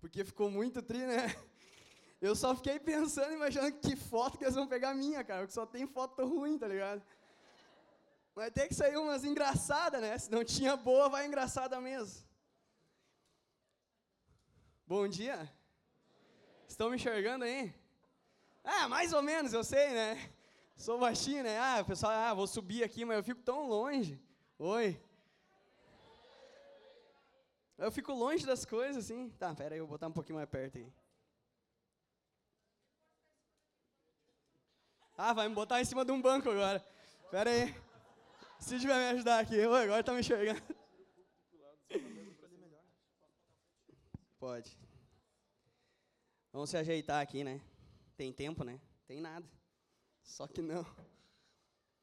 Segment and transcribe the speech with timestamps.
[0.00, 1.34] porque ficou muito tri, né?
[2.20, 5.64] Eu só fiquei pensando, imaginando que foto que eles vão pegar minha, cara, porque só
[5.64, 7.00] tem foto ruim, tá ligado?
[8.34, 10.18] Vai ter que sair umas engraçadas, né?
[10.18, 12.26] Se não tinha boa, vai engraçada mesmo.
[14.86, 15.52] Bom dia.
[16.68, 17.74] Estão me enxergando aí?
[18.64, 20.30] Ah, mais ou menos, eu sei, né?
[20.76, 21.58] Sou baixinho, né?
[21.58, 24.20] Ah, pessoal, ah, vou subir aqui, mas eu fico tão longe.
[24.58, 25.00] Oi.
[27.78, 29.30] Eu fico longe das coisas, assim.
[29.38, 30.92] Tá, pera aí, eu vou botar um pouquinho mais perto aí.
[35.16, 36.84] Ah, vai me botar em cima de um banco agora.
[37.30, 37.74] Pera aí.
[38.58, 39.64] Se tiver me ajudar aqui.
[39.64, 40.60] Oi, agora tá me enxergando.
[44.40, 44.76] Pode.
[46.52, 47.60] Vamos se ajeitar aqui, né?
[48.16, 48.80] Tem tempo, né?
[49.06, 49.46] Tem nada.
[50.22, 50.84] Só que não.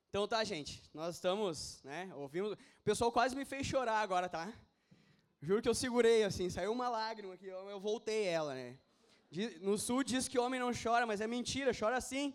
[0.09, 0.81] Então tá, gente.
[0.93, 2.09] Nós estamos, né?
[2.15, 2.53] Ouvimos.
[2.53, 4.53] O pessoal quase me fez chorar agora, tá?
[5.45, 8.79] Juro que eu segurei, assim, saiu uma lágrima aqui, eu voltei ela, né?
[9.61, 12.33] No sul diz que homem não chora, mas é mentira, chora sim.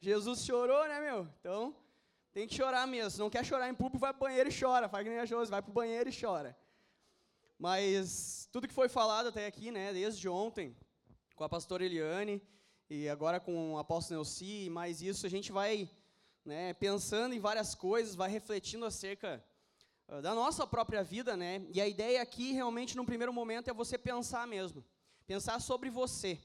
[0.00, 1.28] Jesus chorou, né, meu?
[1.38, 1.76] Então,
[2.32, 3.10] tem que chorar mesmo.
[3.10, 4.88] Se não quer chorar em público, vai pro banheiro e chora.
[4.88, 6.56] Faz que nem a Josi, vai pro banheiro e chora.
[7.58, 10.74] Mas tudo que foi falado até aqui, né, desde ontem,
[11.36, 12.40] com a pastora Eliane,
[12.88, 15.90] e agora com o apóstolo Nelci, mais isso, a gente vai
[16.46, 19.44] né, pensando em várias coisas, vai refletindo acerca
[20.22, 21.62] da nossa própria vida, né?
[21.72, 24.82] E a ideia aqui, realmente, no primeiro momento, é você pensar mesmo.
[25.26, 26.40] Pensar sobre você.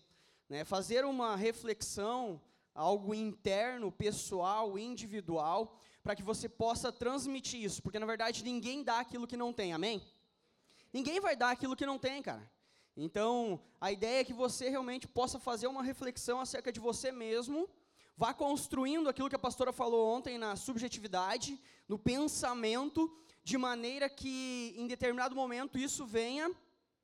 [0.49, 2.39] Né, fazer uma reflexão,
[2.75, 7.81] algo interno, pessoal, individual, para que você possa transmitir isso.
[7.81, 10.05] Porque, na verdade, ninguém dá aquilo que não tem, amém?
[10.91, 12.51] Ninguém vai dar aquilo que não tem, cara.
[12.95, 17.67] Então, a ideia é que você realmente possa fazer uma reflexão acerca de você mesmo,
[18.15, 23.11] vá construindo aquilo que a pastora falou ontem na subjetividade, no pensamento,
[23.43, 26.51] de maneira que em determinado momento isso venha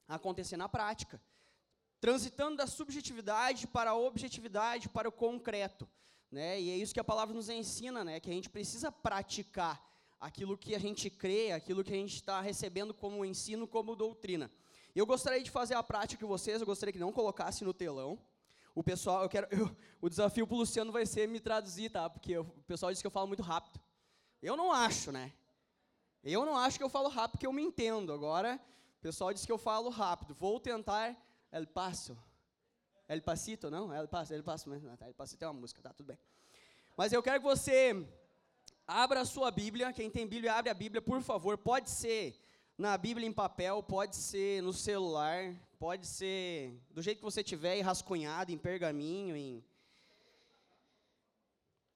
[0.08, 1.22] a acontecer na prática.
[2.00, 5.88] Transitando da subjetividade para a objetividade, para o concreto.
[6.32, 6.62] Né?
[6.62, 8.20] E é isso que a palavra nos ensina, né?
[8.20, 9.84] que a gente precisa praticar
[10.20, 14.50] aquilo que a gente crê, aquilo que a gente está recebendo como ensino, como doutrina.
[14.96, 18.20] Eu gostaria de fazer a prática com vocês, eu gostaria que não colocasse no telão.
[18.74, 22.10] O pessoal, eu quero, eu, o desafio para o Luciano vai ser me traduzir, tá?
[22.10, 23.80] Porque eu, o pessoal diz que eu falo muito rápido.
[24.42, 25.34] Eu não acho, né?
[26.24, 28.12] Eu não acho que eu falo rápido porque eu me entendo.
[28.12, 28.60] Agora,
[28.98, 30.34] o pessoal diz que eu falo rápido.
[30.34, 31.16] Vou tentar
[31.52, 32.18] El Paso.
[33.08, 33.94] El Pasito, não?
[33.94, 34.96] El Paso, El Paso mesmo.
[34.98, 36.20] Tá, El Pasito é uma música, tá, tudo bem.
[36.98, 38.06] Mas eu quero que você
[38.86, 39.94] abra a sua Bíblia.
[39.94, 41.58] Quem tem Bíblia, abre a Bíblia, por favor.
[41.58, 42.40] Pode ser
[42.78, 47.82] na Bíblia em papel, pode ser no celular, pode ser do jeito que você tiver,
[47.82, 49.64] rascunhado, em pergaminho, em,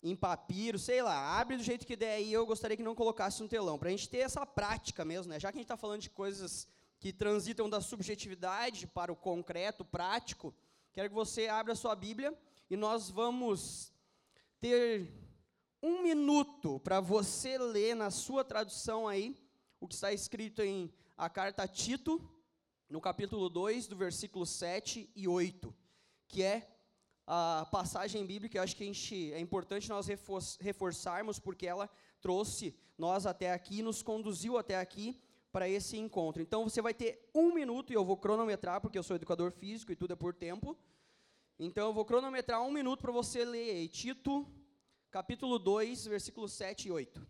[0.04, 3.42] em papiro, sei lá, abre do jeito que der aí, eu gostaria que não colocasse
[3.42, 5.40] no telão, para a gente ter essa prática mesmo, né?
[5.40, 6.68] Já que a gente está falando de coisas
[7.00, 10.54] que transitam da subjetividade para o concreto, prático,
[10.92, 12.38] quero que você abra a sua Bíblia
[12.70, 13.94] e nós vamos
[14.60, 15.10] ter
[15.82, 19.38] um minuto para você ler na sua tradução aí,
[19.80, 22.22] o que está escrito em a carta a Tito,
[22.90, 25.74] no capítulo 2, do versículo 7 e 8,
[26.28, 26.73] que é
[27.26, 30.08] a passagem bíblica, eu acho que a gente, é importante nós
[30.60, 31.90] reforçarmos, porque ela
[32.22, 36.42] trouxe nós até aqui, nos conduziu até aqui para esse encontro.
[36.42, 39.92] Então você vai ter um minuto, e eu vou cronometrar, porque eu sou educador físico
[39.92, 40.78] e tudo é por tempo.
[41.60, 44.48] Então eu vou cronometrar um minuto para você ler Tito,
[45.12, 47.28] capítulo 2, versículos 7 e 8.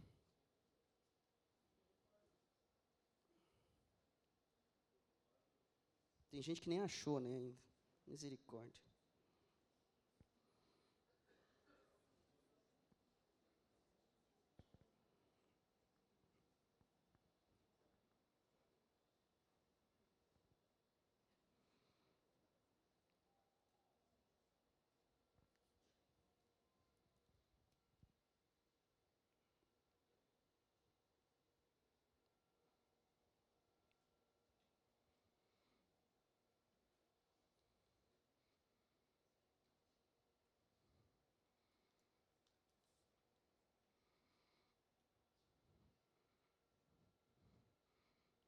[6.32, 7.54] Tem gente que nem achou, né.
[8.08, 8.93] Misericórdia.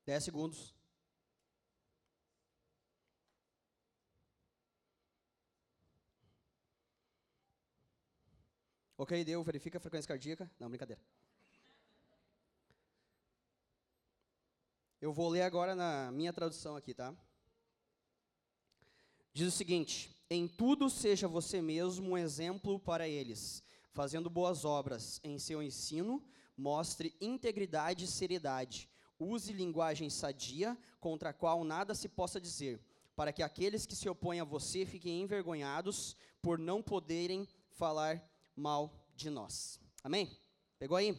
[0.06, 0.72] Dez segundos.
[8.96, 10.50] Ok, deu, verifica a frequência cardíaca.
[10.60, 11.02] Não, brincadeira.
[15.02, 17.14] Eu vou ler agora na minha tradução aqui, tá?
[19.34, 25.20] Diz o seguinte: Em tudo seja você mesmo um exemplo para eles, fazendo boas obras
[25.24, 26.24] em seu ensino,
[26.56, 28.88] mostre integridade e seriedade
[29.20, 32.80] Use linguagem sadia, contra a qual nada se possa dizer.
[33.16, 38.22] para que aqueles que se opõem a você fiquem envergonhados por não poderem falar
[38.56, 39.80] mal de nós.
[40.04, 40.30] Amém?
[40.78, 41.18] Pegou aí?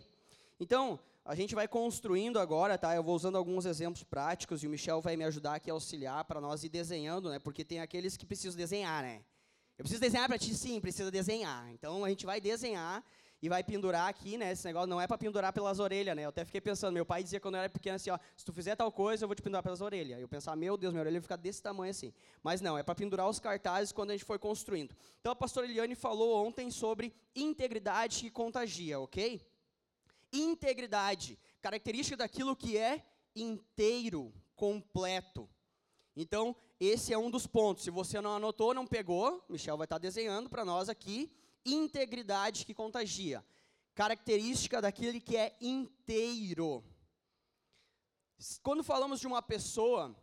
[0.60, 2.94] Então, a gente vai construindo agora, tá?
[2.94, 6.24] Eu vou usando alguns exemplos práticos e o Michel vai me ajudar aqui a auxiliar
[6.24, 7.38] para nós ir desenhando, né?
[7.38, 9.24] Porque tem aqueles que precisam desenhar, né?
[9.78, 10.54] Eu preciso desenhar para ti?
[10.54, 11.70] Sim, precisa desenhar.
[11.72, 13.04] Então, a gente vai desenhar
[13.42, 14.52] e vai pendurar aqui, né?
[14.52, 16.24] Esse negócio não é para pendurar pelas orelhas, né?
[16.24, 18.52] Eu até fiquei pensando, meu pai dizia quando eu era pequeno assim, ó, se tu
[18.52, 20.18] fizer tal coisa, eu vou te pendurar pelas orelhas.
[20.20, 22.12] Eu pensava, meu Deus, minha orelha vai ficar desse tamanho assim.
[22.42, 24.96] Mas não, é para pendurar os cartazes quando a gente for construindo.
[25.20, 29.46] Então a pastora Eliane falou ontem sobre integridade que contagia, ok?
[30.32, 33.04] Integridade, característica daquilo que é
[33.34, 35.48] inteiro, completo.
[36.16, 37.84] Então, esse é um dos pontos.
[37.84, 41.30] Se você não anotou, não pegou, Michel vai estar desenhando para nós aqui
[41.66, 43.44] integridade que contagia.
[43.94, 46.84] Característica daquele que é inteiro.
[48.62, 50.14] Quando falamos de uma pessoa,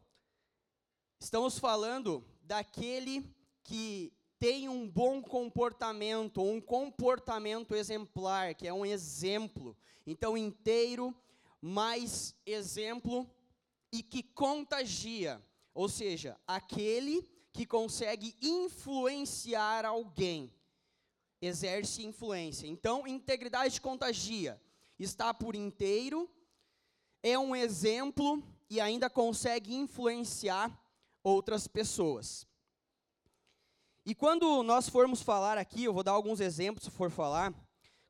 [1.19, 9.75] estamos falando daquele que tem um bom comportamento, um comportamento exemplar, que é um exemplo.
[10.05, 11.15] Então, inteiro,
[11.61, 13.29] mais exemplo
[13.91, 15.41] e que contagia.
[15.73, 17.21] Ou seja, aquele
[17.53, 20.53] que consegue influenciar alguém
[21.45, 22.67] exerce influência.
[22.67, 24.61] Então, integridade contagia.
[24.99, 26.29] Está por inteiro,
[27.21, 30.77] é um exemplo e ainda consegue influenciar
[31.23, 32.47] outras pessoas.
[34.05, 37.53] E quando nós formos falar aqui, eu vou dar alguns exemplos se for falar.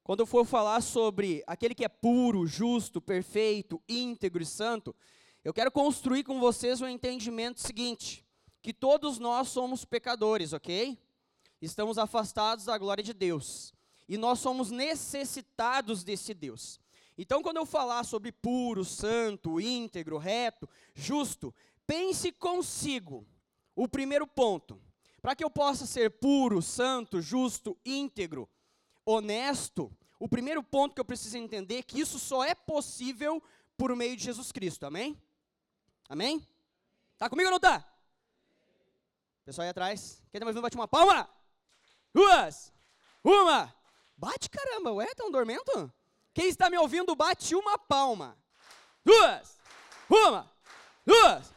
[0.04, 4.96] Quando eu for falar sobre aquele que é puro, justo, perfeito, íntegro e santo,
[5.44, 8.26] eu quero construir com vocês o um entendimento seguinte:
[8.62, 10.98] que todos nós somos pecadores, ok?
[11.66, 13.74] Estamos afastados da glória de Deus.
[14.08, 16.80] E nós somos necessitados desse Deus.
[17.18, 21.54] Então, quando eu falar sobre puro, santo, íntegro, reto, justo,
[21.86, 23.26] pense consigo.
[23.76, 24.82] O primeiro ponto.
[25.22, 28.50] Para que eu possa ser puro, santo, justo, íntegro,
[29.06, 33.42] honesto, o primeiro ponto que eu preciso entender é que isso só é possível
[33.78, 34.86] por meio de Jesus Cristo.
[34.86, 35.18] Amém?
[36.10, 36.46] Amém?
[37.18, 37.88] Tá comigo ou não tá?
[39.46, 40.22] Pessoal aí atrás.
[40.32, 41.30] Quem tá me ouvindo, bate uma palma
[42.14, 42.72] duas,
[43.24, 43.74] uma.
[44.16, 45.92] Bate caramba, ué, estão dormindo?
[46.34, 48.38] Quem está me ouvindo, bate uma palma.
[49.04, 49.58] Duas,
[50.10, 50.52] uma,
[51.06, 51.54] duas.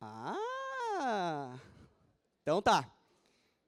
[0.00, 1.56] Ah,
[2.42, 2.88] então tá.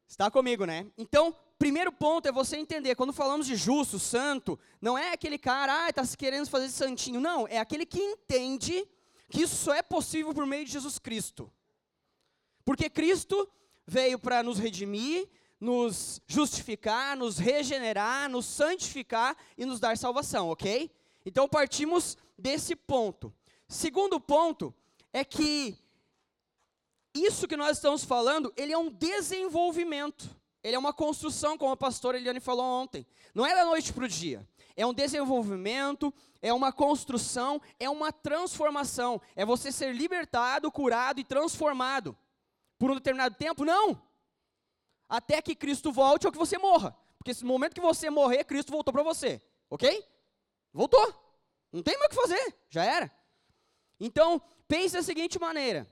[0.08, 0.86] Está comigo, né?
[0.96, 5.84] Então, primeiro ponto é você entender, quando falamos de justo, santo, não é aquele cara,
[5.84, 7.20] ah, está se querendo fazer santinho.
[7.20, 8.86] Não, é aquele que entende
[9.28, 11.52] que isso só é possível por meio de Jesus Cristo.
[12.64, 13.48] Porque Cristo
[13.86, 15.28] veio para nos redimir,
[15.64, 20.90] nos justificar, nos regenerar, nos santificar e nos dar salvação, ok?
[21.24, 23.32] Então partimos desse ponto.
[23.66, 24.74] Segundo ponto
[25.10, 25.74] é que
[27.14, 30.28] isso que nós estamos falando, ele é um desenvolvimento.
[30.62, 33.06] Ele é uma construção, como a pastora Eliane falou ontem.
[33.34, 34.46] Não é da noite para o dia.
[34.76, 36.12] É um desenvolvimento,
[36.42, 39.18] é uma construção, é uma transformação.
[39.34, 42.14] É você ser libertado, curado e transformado.
[42.78, 43.64] Por um determinado tempo?
[43.64, 43.98] Não
[45.16, 46.96] até que Cristo volte ou que você morra.
[47.18, 49.40] Porque no momento que você morrer, Cristo voltou para você.
[49.70, 50.04] Ok?
[50.72, 51.14] Voltou.
[51.72, 52.56] Não tem mais o que fazer.
[52.68, 53.10] Já era.
[53.98, 55.88] Então, pense da seguinte maneira.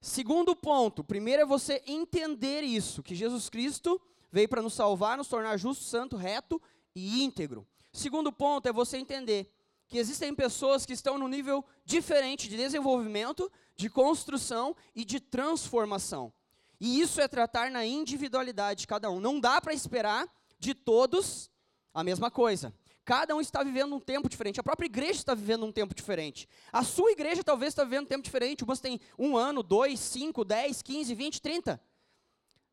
[0.00, 4.00] Segundo ponto, primeiro é você entender isso, que Jesus Cristo
[4.30, 6.60] veio para nos salvar, nos tornar justo, santo, reto
[6.94, 7.66] e íntegro.
[7.92, 9.50] Segundo ponto é você entender
[9.88, 16.32] que existem pessoas que estão no nível diferente de desenvolvimento, de construção e de transformação.
[16.80, 19.20] E isso é tratar na individualidade de cada um.
[19.20, 20.26] Não dá para esperar
[20.58, 21.50] de todos
[21.92, 22.74] a mesma coisa.
[23.04, 24.58] Cada um está vivendo um tempo diferente.
[24.58, 26.48] A própria igreja está vivendo um tempo diferente.
[26.72, 28.64] A sua igreja talvez está vivendo um tempo diferente.
[28.64, 31.80] Umas tem um ano, dois, cinco, dez, quinze, vinte, trinta.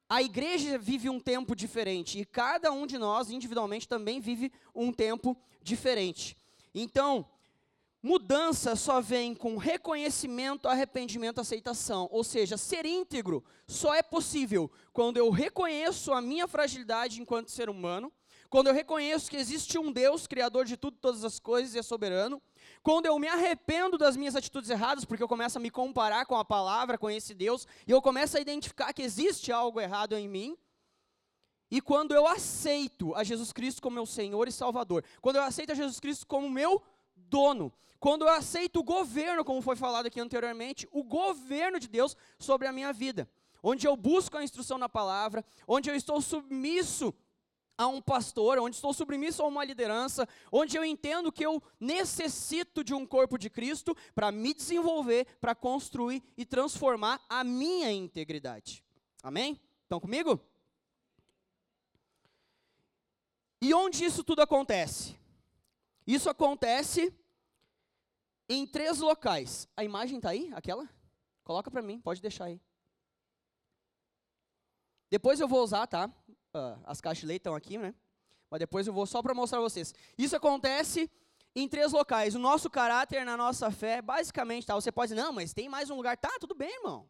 [0.10, 2.20] A igreja vive um tempo diferente.
[2.20, 6.36] E cada um de nós, individualmente, também vive um tempo diferente.
[6.74, 7.28] Então,
[8.06, 12.10] Mudança só vem com reconhecimento, arrependimento, aceitação.
[12.12, 17.70] Ou seja, ser íntegro só é possível quando eu reconheço a minha fragilidade enquanto ser
[17.70, 18.12] humano,
[18.50, 21.82] quando eu reconheço que existe um Deus, criador de tudo, todas as coisas e é
[21.82, 22.42] soberano,
[22.84, 26.36] quando eu me arrependo das minhas atitudes erradas, porque eu começo a me comparar com
[26.36, 30.28] a palavra, com esse Deus, e eu começo a identificar que existe algo errado em
[30.28, 30.58] mim,
[31.72, 35.72] e quando eu aceito a Jesus Cristo como meu Senhor e Salvador, quando eu aceito
[35.72, 36.80] a Jesus Cristo como meu
[37.34, 42.16] dono, quando eu aceito o governo, como foi falado aqui anteriormente, o governo de Deus
[42.38, 43.28] sobre a minha vida,
[43.64, 47.12] onde eu busco a instrução na palavra, onde eu estou submisso
[47.76, 52.84] a um pastor, onde estou submisso a uma liderança, onde eu entendo que eu necessito
[52.84, 58.84] de um corpo de Cristo para me desenvolver, para construir e transformar a minha integridade.
[59.24, 59.60] Amém?
[59.82, 60.40] Estão comigo?
[63.60, 65.18] E onde isso tudo acontece?
[66.06, 67.12] Isso acontece
[68.54, 69.68] em três locais.
[69.76, 70.52] A imagem está aí?
[70.54, 70.88] Aquela?
[71.44, 72.62] Coloca para mim, pode deixar aí.
[75.10, 76.10] Depois eu vou usar, tá?
[76.56, 77.94] Uh, as caixas de leite estão aqui, né?
[78.50, 79.94] Mas depois eu vou só para mostrar vocês.
[80.18, 81.10] Isso acontece
[81.56, 82.36] em três locais.
[82.36, 84.76] O nosso caráter na nossa fé, basicamente, tá?
[84.76, 86.18] Você pode dizer, não, mas tem mais um lugar.
[86.18, 87.10] Tá, tudo bem, irmão.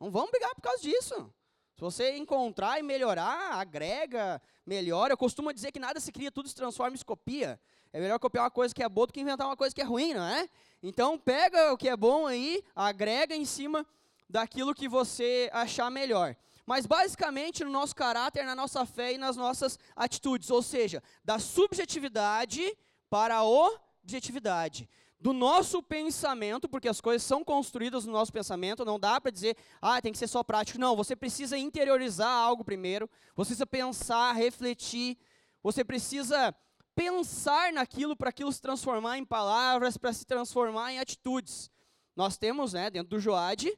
[0.00, 1.32] Não vamos brigar por causa disso.
[1.74, 5.12] Se você encontrar e melhorar, agrega, melhora.
[5.12, 7.60] Eu costumo dizer que nada se cria, tudo se transforma e se copia.
[7.92, 9.84] É melhor copiar uma coisa que é boa do que inventar uma coisa que é
[9.84, 10.48] ruim, não é?
[10.82, 13.86] Então, pega o que é bom aí, agrega em cima
[14.28, 16.34] daquilo que você achar melhor.
[16.64, 21.38] Mas basicamente no nosso caráter, na nossa fé e nas nossas atitudes, ou seja, da
[21.38, 22.76] subjetividade
[23.10, 24.88] para a objetividade.
[25.20, 29.56] Do nosso pensamento, porque as coisas são construídas no nosso pensamento, não dá para dizer,
[29.80, 30.80] ah, tem que ser só prático.
[30.80, 35.18] Não, você precisa interiorizar algo primeiro, você precisa pensar, refletir,
[35.62, 36.54] você precisa
[36.94, 41.70] pensar naquilo para aquilo se transformar em palavras, para se transformar em atitudes.
[42.14, 43.76] Nós temos, né, dentro do Joad,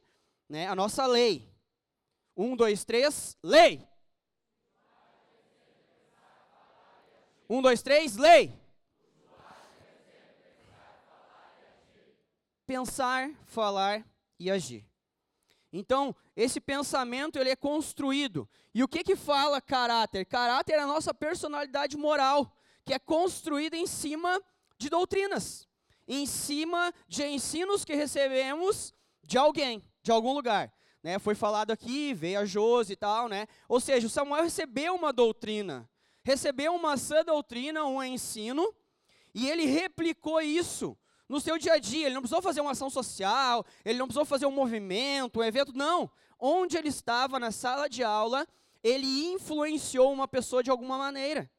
[0.49, 1.49] né, a nossa lei.
[2.35, 3.87] Um, dois, três, lei.
[7.49, 8.53] Um, dois, três, lei.
[12.67, 14.05] Pensar, falar
[14.39, 14.85] e agir.
[15.71, 18.49] Então, esse pensamento ele é construído.
[18.73, 20.25] E o que que fala caráter?
[20.25, 22.54] Caráter é a nossa personalidade moral
[22.85, 24.39] que é construída em cima
[24.77, 25.67] de doutrinas,
[26.07, 30.71] em cima de ensinos que recebemos de alguém, de algum lugar.
[31.01, 31.17] Né?
[31.17, 33.47] Foi falado aqui, veio a Jose e tal, né?
[33.67, 35.89] Ou seja, o Samuel recebeu uma doutrina,
[36.23, 38.73] recebeu uma sã doutrina, um ensino,
[39.33, 40.95] e ele replicou isso
[41.27, 42.05] no seu dia a dia.
[42.05, 45.73] Ele não precisou fazer uma ação social, ele não precisou fazer um movimento, um evento,
[45.73, 46.09] não.
[46.39, 48.47] Onde ele estava na sala de aula,
[48.83, 51.49] ele influenciou uma pessoa de alguma maneira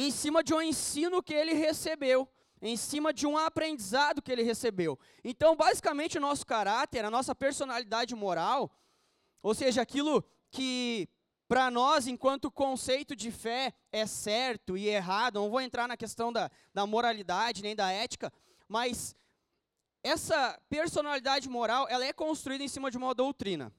[0.00, 2.28] em cima de um ensino que ele recebeu,
[2.62, 4.96] em cima de um aprendizado que ele recebeu.
[5.24, 8.70] Então, basicamente, o nosso caráter, a nossa personalidade moral,
[9.42, 11.08] ou seja, aquilo que
[11.48, 16.32] para nós, enquanto conceito de fé, é certo e errado, não vou entrar na questão
[16.32, 18.32] da, da moralidade nem da ética,
[18.68, 19.16] mas
[20.00, 23.72] essa personalidade moral, ela é construída em cima de uma doutrina.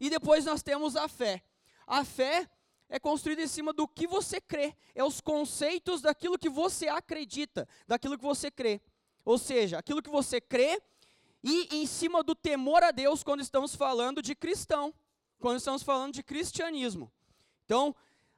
[0.00, 1.42] E depois nós temos a fé.
[1.86, 2.48] A fé
[2.94, 7.66] é construído em cima do que você crê, é os conceitos daquilo que você acredita,
[7.88, 8.80] daquilo que você crê.
[9.24, 10.80] Ou seja, aquilo que você crê
[11.42, 14.94] e em cima do temor a Deus quando estamos falando de cristão,
[15.40, 17.10] quando estamos falando de cristianismo.
[17.64, 17.96] Então,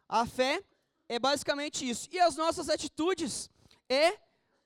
[0.09, 0.65] a fé
[1.07, 2.09] é basicamente isso.
[2.11, 3.51] E as nossas atitudes
[3.91, 4.19] é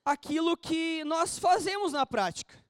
[0.04, 2.64] aquilo que nós fazemos na prática.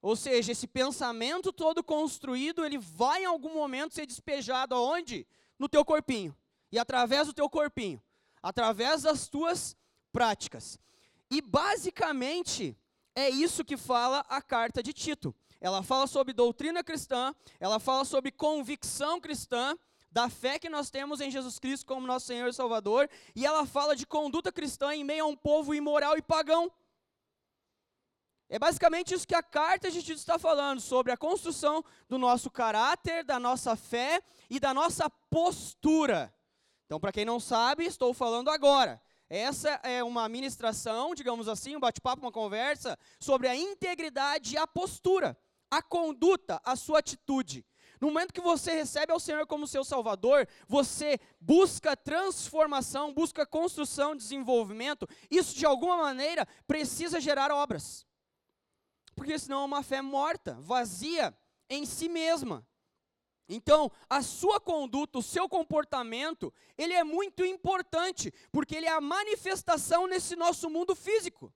[0.00, 5.26] Ou seja, esse pensamento todo construído, ele vai em algum momento ser despejado aonde?
[5.58, 6.34] No teu corpinho
[6.74, 8.02] e através do teu corpinho,
[8.42, 9.76] através das tuas
[10.10, 10.76] práticas.
[11.30, 12.76] E basicamente
[13.14, 15.32] é isso que fala a carta de Tito.
[15.60, 19.78] Ela fala sobre doutrina cristã, ela fala sobre convicção cristã,
[20.10, 23.64] da fé que nós temos em Jesus Cristo como nosso Senhor e Salvador, e ela
[23.64, 26.72] fala de conduta cristã em meio a um povo imoral e pagão.
[28.48, 32.50] É basicamente isso que a carta de Tito está falando, sobre a construção do nosso
[32.50, 36.34] caráter, da nossa fé e da nossa postura.
[36.86, 39.00] Então, para quem não sabe, estou falando agora.
[39.28, 44.66] Essa é uma ministração, digamos assim, um bate-papo, uma conversa sobre a integridade e a
[44.66, 45.36] postura,
[45.70, 47.64] a conduta, a sua atitude.
[48.00, 54.14] No momento que você recebe ao Senhor como seu Salvador, você busca transformação, busca construção,
[54.14, 55.08] desenvolvimento.
[55.30, 58.06] Isso, de alguma maneira, precisa gerar obras.
[59.14, 61.34] Porque senão é uma fé morta, vazia
[61.70, 62.66] em si mesma.
[63.48, 69.00] Então, a sua conduta, o seu comportamento, ele é muito importante, porque ele é a
[69.00, 71.52] manifestação nesse nosso mundo físico.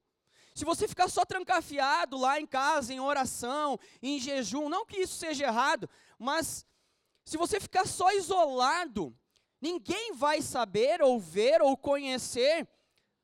[0.54, 5.14] Se você ficar só trancafiado lá em casa, em oração, em jejum, não que isso
[5.14, 6.66] seja errado, mas
[7.24, 9.16] se você ficar só isolado,
[9.60, 12.68] ninguém vai saber ou ver ou conhecer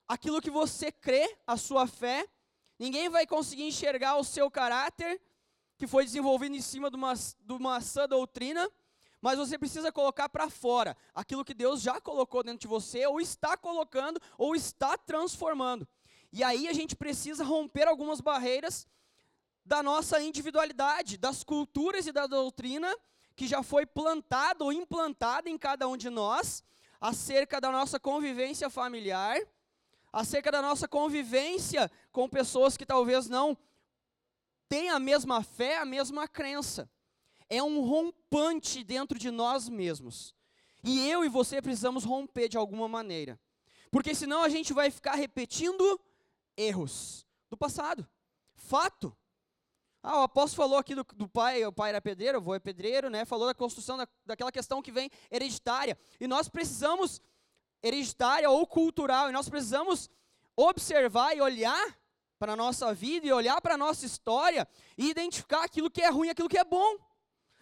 [0.06, 2.26] aquilo que você crê, a sua fé,
[2.78, 5.20] ninguém vai conseguir enxergar o seu caráter,
[5.76, 8.70] que foi desenvolvido em cima de uma, de uma sã doutrina,
[9.20, 13.20] mas você precisa colocar para fora aquilo que Deus já colocou dentro de você, ou
[13.20, 15.88] está colocando, ou está transformando.
[16.32, 18.86] E aí a gente precisa romper algumas barreiras
[19.64, 22.94] da nossa individualidade, das culturas e da doutrina
[23.34, 26.62] que já foi plantada ou implantada em cada um de nós,
[27.00, 29.38] acerca da nossa convivência familiar,
[30.12, 33.56] acerca da nossa convivência com pessoas que talvez não
[34.68, 36.90] tenham a mesma fé, a mesma crença.
[37.48, 40.34] É um rompante dentro de nós mesmos.
[40.82, 43.40] E eu e você precisamos romper de alguma maneira.
[43.90, 46.00] Porque senão a gente vai ficar repetindo
[46.56, 48.06] erros do passado.
[48.54, 49.16] Fato.
[50.02, 52.58] Ah, o apóstolo falou aqui do, do, pai, o pai era pedreiro, o avô é
[52.58, 53.24] pedreiro, né?
[53.24, 55.96] Falou da construção, da, daquela questão que vem hereditária.
[56.20, 57.22] E nós precisamos,
[57.82, 60.10] hereditária ou cultural, e nós precisamos
[60.54, 61.98] observar e olhar
[62.38, 66.10] para a nossa vida e olhar para a nossa história e identificar aquilo que é
[66.10, 66.96] ruim e aquilo que é bom.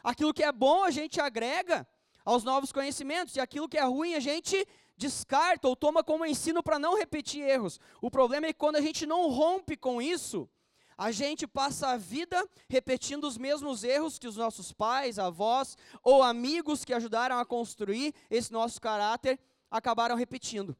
[0.03, 1.87] Aquilo que é bom a gente agrega
[2.25, 6.63] aos novos conhecimentos, e aquilo que é ruim a gente descarta ou toma como ensino
[6.63, 7.81] para não repetir erros.
[8.01, 10.49] O problema é que quando a gente não rompe com isso,
[10.97, 16.23] a gente passa a vida repetindo os mesmos erros que os nossos pais, avós ou
[16.23, 19.39] amigos que ajudaram a construir esse nosso caráter
[19.71, 20.77] acabaram repetindo.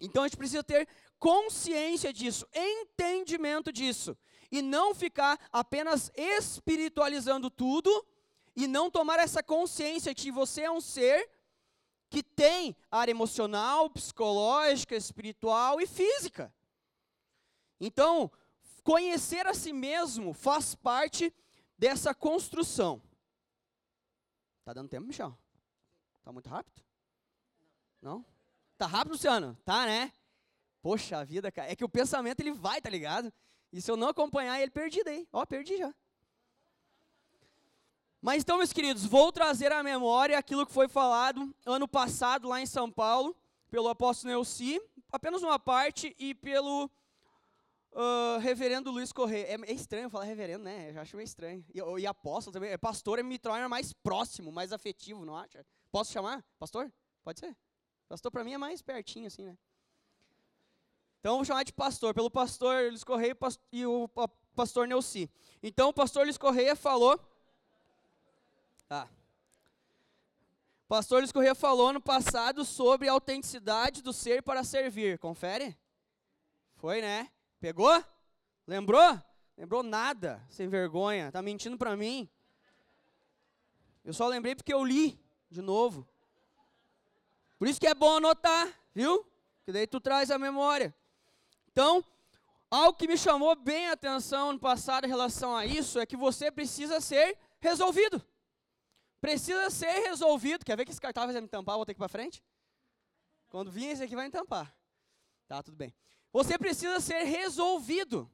[0.00, 0.88] Então a gente precisa ter
[1.22, 4.18] consciência disso, entendimento disso,
[4.50, 7.90] e não ficar apenas espiritualizando tudo
[8.56, 11.30] e não tomar essa consciência de que você é um ser
[12.10, 16.52] que tem área emocional, psicológica, espiritual e física.
[17.80, 18.30] Então,
[18.82, 21.32] Conhecer a si mesmo faz parte
[21.78, 23.00] dessa construção.
[24.64, 25.36] Tá dando tempo, Michel?
[26.22, 26.82] Tá muito rápido?
[28.00, 28.24] Não?
[28.76, 29.56] Tá rápido, Luciano?
[29.64, 30.12] Tá, né?
[30.82, 31.70] Poxa vida, cara.
[31.70, 33.32] É que o pensamento ele vai, tá ligado?
[33.72, 35.26] E se eu não acompanhar ele, perdido aí.
[35.32, 35.94] Ó, perdi já.
[38.20, 42.60] Mas então, meus queridos, vou trazer à memória aquilo que foi falado ano passado lá
[42.60, 43.34] em São Paulo,
[43.70, 46.90] pelo apóstolo Neuci, apenas uma parte, e pelo
[47.94, 49.48] Uh, reverendo Luiz Correia.
[49.48, 50.92] É, é, estranho falar reverendo, né?
[50.94, 51.62] Eu acho meio estranho.
[51.74, 52.70] E, e apóstolo também.
[52.70, 55.64] É, pastor me torna mais próximo, mais afetivo, não acha?
[55.90, 56.42] Posso chamar?
[56.58, 56.90] Pastor?
[57.22, 57.54] Pode ser?
[58.08, 59.58] Pastor para mim é mais pertinho, assim, né?
[61.22, 63.36] Então vou chamar de pastor, pelo pastor Luiz Correia
[63.70, 64.08] e o
[64.56, 65.30] pastor Neuci.
[65.62, 67.16] Então o pastor Luiz Correia falou.
[68.88, 69.08] Tá.
[70.84, 75.16] O pastor Luiz Correia falou no passado sobre a autenticidade do ser para servir.
[75.20, 75.78] Confere?
[76.74, 77.30] Foi, né?
[77.60, 78.04] Pegou?
[78.66, 79.22] Lembrou?
[79.56, 81.30] Lembrou nada, sem vergonha.
[81.30, 82.28] Tá mentindo para mim.
[84.04, 85.16] Eu só lembrei porque eu li
[85.48, 86.04] de novo.
[87.60, 89.24] Por isso que é bom anotar, viu?
[89.64, 90.92] Que daí tu traz a memória.
[91.72, 92.04] Então,
[92.70, 96.16] algo que me chamou bem a atenção no passado em relação a isso é que
[96.16, 98.22] você precisa ser resolvido.
[99.20, 100.64] Precisa ser resolvido.
[100.64, 101.76] Quer ver que esse cartaz vai me tampar?
[101.76, 102.42] Vou ter que ir para frente?
[103.48, 104.74] Quando vir, esse aqui vai me tampar.
[105.48, 105.94] Tá, tudo bem.
[106.32, 108.30] Você precisa ser resolvido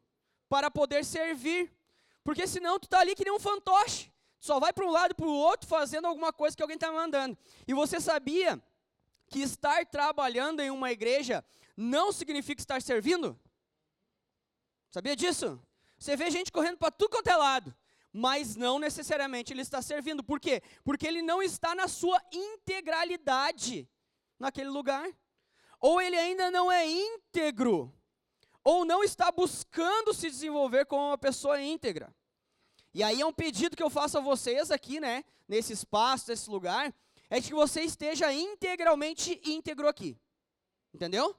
[0.48, 1.72] para poder servir.
[2.24, 4.12] Porque senão tu está ali que nem um fantoche.
[4.40, 6.90] Só vai para um lado e para o outro fazendo alguma coisa que alguém está
[6.90, 7.36] mandando.
[7.66, 8.62] E você sabia
[9.26, 11.44] que estar trabalhando em uma igreja
[11.80, 13.38] não significa estar servindo?
[14.90, 15.62] Sabia disso?
[15.98, 17.74] Você vê gente correndo para tudo quanto é lado,
[18.12, 20.22] mas não necessariamente ele está servindo.
[20.24, 20.62] Por quê?
[20.82, 23.88] Porque ele não está na sua integralidade
[24.38, 25.08] naquele lugar
[25.80, 27.94] ou ele ainda não é íntegro,
[28.64, 32.14] ou não está buscando se desenvolver como uma pessoa íntegra.
[32.92, 36.50] E aí é um pedido que eu faço a vocês aqui, né, nesse espaço, nesse
[36.50, 36.92] lugar,
[37.30, 40.18] é de que você esteja integralmente íntegro aqui.
[40.92, 41.36] Entendeu?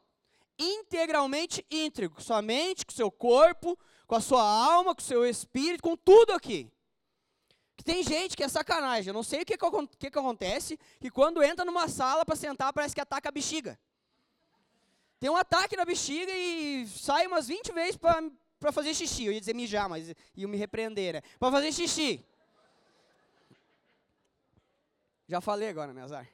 [0.60, 5.82] Integralmente íntegro, com sua mente, com seu corpo, com a sua alma, com seu espírito,
[5.82, 6.70] com tudo aqui.
[7.78, 11.10] Que tem gente que é sacanagem, eu não sei o que, que, que acontece, que
[11.10, 13.80] quando entra numa sala para sentar parece que ataca a bexiga
[15.20, 19.26] tem um ataque na bexiga e sai umas 20 vezes para fazer xixi.
[19.26, 21.22] Eu ia dizer mijar, mas ia me repreender, né?
[21.38, 22.26] Para fazer xixi.
[25.28, 26.28] Já falei agora, né, azar?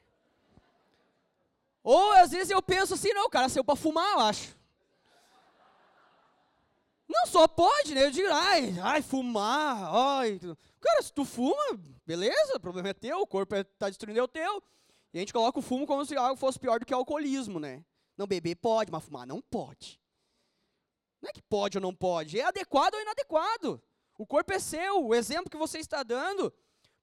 [1.86, 4.58] Ou às vezes eu penso assim, não, cara saiu para fumar, eu acho.
[7.08, 8.06] Não, só pode, né?
[8.06, 10.40] Eu digo, ai, ai, fumar, ai.
[10.82, 14.24] Cara, se tu fuma, beleza, o problema é teu, o corpo está é, destruindo é
[14.24, 14.64] o teu.
[15.14, 17.60] E a gente coloca o fumo como se algo fosse pior do que o alcoolismo,
[17.60, 17.86] né?
[18.18, 20.02] Não, beber pode, mas fumar não pode.
[21.22, 23.80] Não é que pode ou não pode, é adequado ou inadequado.
[24.18, 26.52] O corpo é seu, o exemplo que você está dando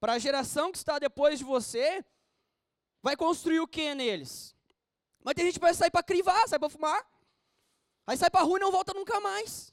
[0.01, 2.05] para a geração que está depois de você
[3.01, 4.57] vai construir o que neles?
[5.25, 7.07] Mas tem gente que vai sair para crivar, sai para fumar.
[8.07, 9.73] Aí sai para rua e não volta nunca mais.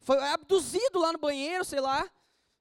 [0.00, 2.08] Foi abduzido lá no banheiro, sei lá.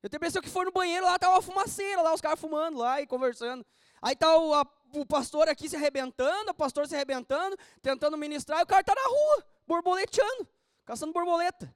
[0.04, 2.40] Eu tenho a impressão que foi no banheiro, lá estava uma fumaceira, lá os caras
[2.40, 3.66] fumando lá e conversando.
[4.02, 4.54] Aí tá o,
[4.94, 8.94] o pastor aqui se arrebentando, o pastor se arrebentando, tentando ministrar, e o cara está
[8.94, 10.48] na rua, borboleteando,
[10.86, 11.74] caçando borboleta.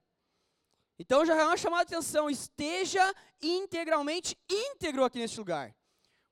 [1.00, 5.74] Então já é uma chamada de atenção, esteja integralmente íntegro aqui neste lugar.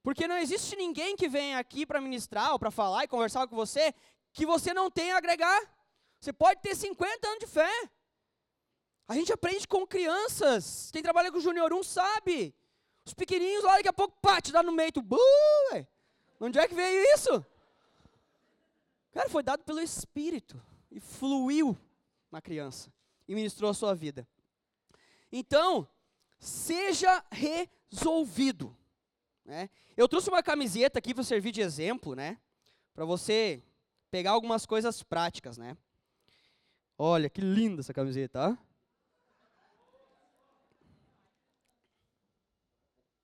[0.02, 3.56] Porque não existe ninguém que venha aqui para ministrar ou para falar e conversar com
[3.56, 3.94] você
[4.32, 5.62] que você não tenha a agregar.
[6.20, 7.90] Você pode ter 50 anos de fé.
[9.08, 10.90] A gente aprende com crianças.
[10.92, 12.56] Quem trabalha com o Júnior 1 sabe.
[13.06, 14.92] Os pequenininhos lá, daqui a pouco, pá, te dá no meio.
[14.92, 15.18] Tu, Buh,
[16.40, 17.46] Onde é que veio isso?
[19.12, 20.62] Cara, foi dado pelo Espírito.
[20.92, 21.78] E fluiu
[22.32, 22.94] na criança.
[23.28, 24.28] E ministrou a sua vida.
[25.32, 25.88] Então,
[26.40, 28.76] seja resolvido.
[29.50, 29.68] Né?
[29.98, 32.38] Eu trouxe uma camiseta aqui para servir de exemplo, né?
[32.94, 33.64] Para você
[34.12, 35.76] pegar algumas coisas práticas, né?
[36.96, 38.58] Olha que linda essa camiseta, ó.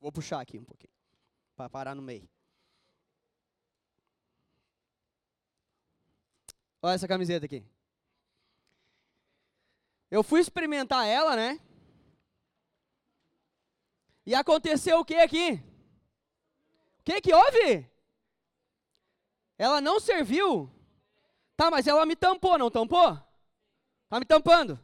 [0.01, 0.91] Vou puxar aqui um pouquinho,
[1.55, 2.27] para parar no meio.
[6.81, 7.63] Olha essa camiseta aqui.
[10.09, 11.59] Eu fui experimentar ela, né?
[14.25, 15.74] E aconteceu o que aqui?
[17.07, 17.89] O que houve?
[19.57, 20.71] Ela não serviu.
[21.55, 23.17] Tá, mas ela me tampou, não tampou?
[24.09, 24.79] Tá me tampando.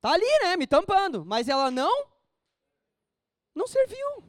[0.00, 0.56] Tá ali, né?
[0.56, 1.24] Me tampando.
[1.24, 2.10] Mas ela não
[3.54, 4.24] não serviu.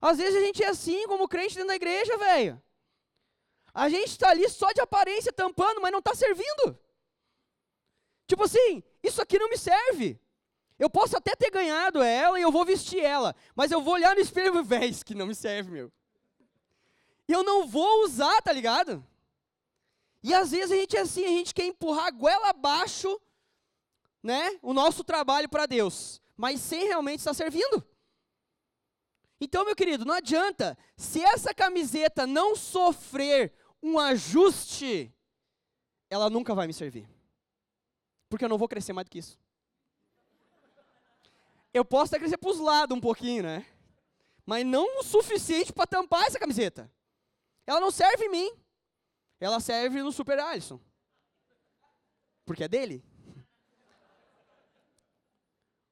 [0.00, 2.62] Às vezes a gente é assim, como crente dentro da igreja, velho.
[3.72, 6.78] A gente está ali só de aparência tampando, mas não está servindo.
[8.26, 10.20] Tipo assim, isso aqui não me serve.
[10.78, 14.14] Eu posso até ter ganhado ela e eu vou vestir ela, mas eu vou olhar
[14.14, 14.64] no espelho e vou
[15.04, 15.92] que não me serve, meu.
[17.28, 19.04] E eu não vou usar, tá ligado?
[20.22, 23.20] E às vezes a gente é assim, a gente quer empurrar a goela abaixo,
[24.22, 27.84] né, o nosso trabalho para Deus mas sem realmente estar servindo.
[29.40, 35.12] Então, meu querido, não adianta, se essa camiseta não sofrer um ajuste,
[36.08, 37.08] ela nunca vai me servir.
[38.28, 39.38] Porque eu não vou crescer mais do que isso.
[41.74, 43.66] Eu posso até crescer para os lados um pouquinho, né?
[44.46, 46.88] Mas não o suficiente para tampar essa camiseta.
[47.66, 48.52] Ela não serve em mim.
[49.40, 50.78] Ela serve no Super Alisson.
[52.44, 53.04] Porque é dele.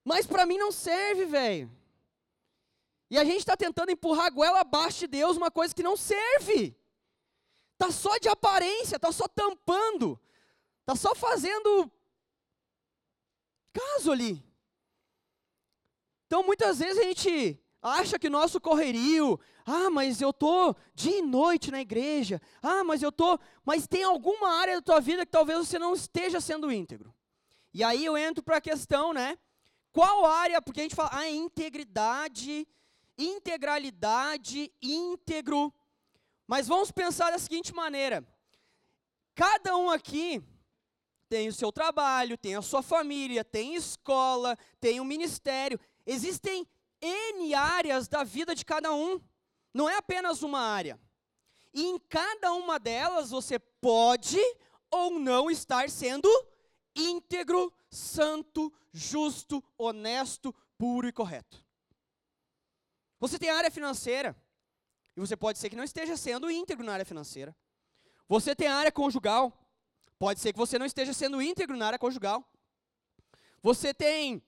[0.04, 1.70] Mas para mim não serve, velho.
[3.10, 5.96] E a gente está tentando empurrar a goela abaixo de Deus uma coisa que não
[5.96, 6.76] serve.
[7.76, 10.18] Tá só de aparência, tá só tampando.
[10.86, 11.90] Tá só fazendo
[13.72, 14.51] caso ali.
[16.32, 21.20] Então muitas vezes a gente acha que nosso correrio, ah, mas eu tô dia e
[21.20, 22.40] noite na igreja.
[22.62, 25.92] Ah, mas eu tô, mas tem alguma área da tua vida que talvez você não
[25.92, 27.14] esteja sendo íntegro.
[27.74, 29.36] E aí eu entro para a questão, né?
[29.92, 30.62] Qual área?
[30.62, 32.66] Porque a gente fala, ah, integridade,
[33.18, 35.70] integralidade, íntegro.
[36.46, 38.26] Mas vamos pensar da seguinte maneira:
[39.34, 40.42] cada um aqui
[41.28, 45.80] tem o seu trabalho, tem a sua família, tem escola, tem o um ministério.
[46.06, 46.66] Existem
[47.00, 49.20] N áreas da vida de cada um.
[49.74, 51.00] Não é apenas uma área.
[51.72, 54.38] E em cada uma delas você pode
[54.90, 56.28] ou não estar sendo
[56.94, 61.64] íntegro, santo, justo, honesto, puro e correto.
[63.18, 64.36] Você tem a área financeira,
[65.16, 67.56] e você pode ser que não esteja sendo íntegro na área financeira.
[68.28, 69.52] Você tem a área conjugal,
[70.18, 72.46] pode ser que você não esteja sendo íntegro na área conjugal.
[73.62, 74.42] Você tem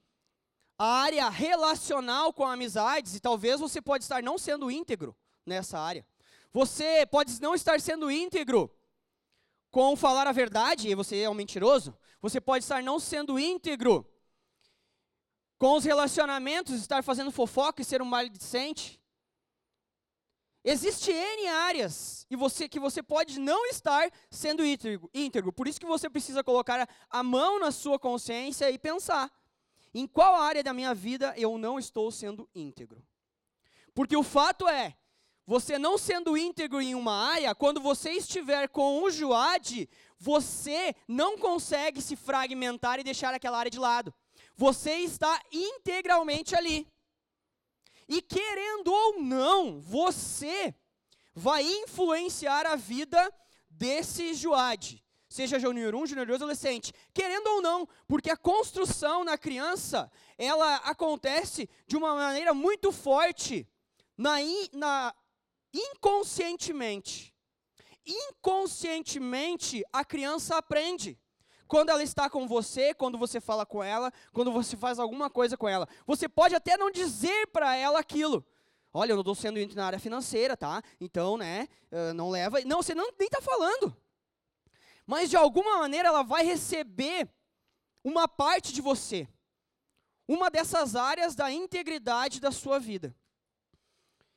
[0.79, 6.07] a área relacional com amizades, e talvez você pode estar não sendo íntegro nessa área.
[6.53, 8.71] Você pode não estar sendo íntegro
[9.71, 11.97] com falar a verdade, e você é um mentiroso.
[12.21, 14.09] Você pode estar não sendo íntegro
[15.59, 19.01] com os relacionamentos, estar fazendo fofoca e ser um maledicente.
[20.65, 25.53] Existe N áreas e você, que você pode não estar sendo íntegro, íntegro.
[25.53, 29.31] Por isso que você precisa colocar a mão na sua consciência e pensar:
[29.95, 33.07] em qual área da minha vida eu não estou sendo íntegro?
[33.95, 34.97] Porque o fato é,
[35.47, 41.39] você não sendo íntegro em uma área, quando você estiver com o Joade, você não
[41.39, 44.13] consegue se fragmentar e deixar aquela área de lado.
[44.57, 46.89] Você está integralmente ali.
[48.09, 50.75] E querendo ou não, você
[51.35, 53.33] vai influenciar a vida
[53.69, 55.04] desse Joade.
[55.35, 56.93] Seja júnior 1, júnior 2, adolescente.
[57.13, 63.67] Querendo ou não, porque a construção na criança, ela acontece de uma maneira muito forte,
[64.17, 64.37] na,
[64.73, 65.13] na
[65.73, 67.35] inconscientemente.
[68.07, 71.19] Inconscientemente, a criança aprende.
[71.67, 75.57] Quando ela está com você, quando você fala com ela, quando você faz alguma coisa
[75.57, 75.89] com ela.
[76.07, 78.47] Você pode até não dizer para ela aquilo.
[78.93, 80.81] Olha, eu não estou sendo na área financeira, tá?
[81.01, 81.67] Então, né,
[82.15, 82.61] não leva.
[82.61, 84.04] Não, você não, nem está falando.
[85.07, 87.29] Mas de alguma maneira ela vai receber
[88.03, 89.29] uma parte de você.
[90.27, 93.15] Uma dessas áreas da integridade da sua vida.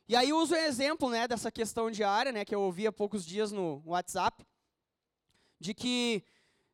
[0.10, 3.26] E aí uso um exemplo, né, dessa questão diária, né, que eu ouvi há poucos
[3.26, 4.46] dias no WhatsApp,
[5.60, 6.24] de que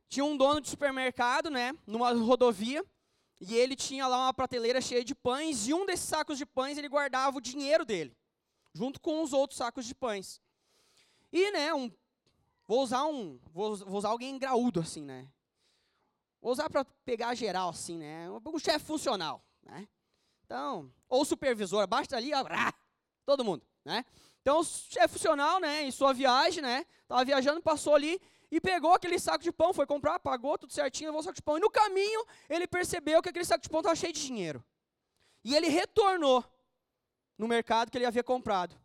[0.08, 2.86] tinha um dono de supermercado, né, numa rodovia,
[3.42, 6.78] e ele tinha lá uma prateleira cheia de pães, e um desses sacos de pães
[6.78, 8.16] ele guardava o dinheiro dele,
[8.72, 10.40] junto com os outros sacos de pães.
[11.32, 11.92] E, né, um,
[12.68, 15.28] vou usar um, vou, vou usar alguém graúdo assim, né?
[16.42, 18.30] Vou usar para pegar geral assim, né?
[18.30, 19.88] Um chefe funcional, né?
[20.46, 22.44] Então, ou supervisor, basta ali, ó,
[23.26, 24.06] todo mundo, né?
[24.42, 28.20] Então, o chefe funcional, né, em sua viagem, né, estava viajando, passou ali
[28.52, 31.42] e pegou aquele saco de pão, foi comprar, pagou tudo certinho, levou o saco de
[31.42, 31.58] pão.
[31.58, 34.64] E no caminho, ele percebeu que aquele saco de pão estava cheio de dinheiro.
[35.46, 36.44] E ele retornou
[37.38, 38.76] no mercado que ele havia comprado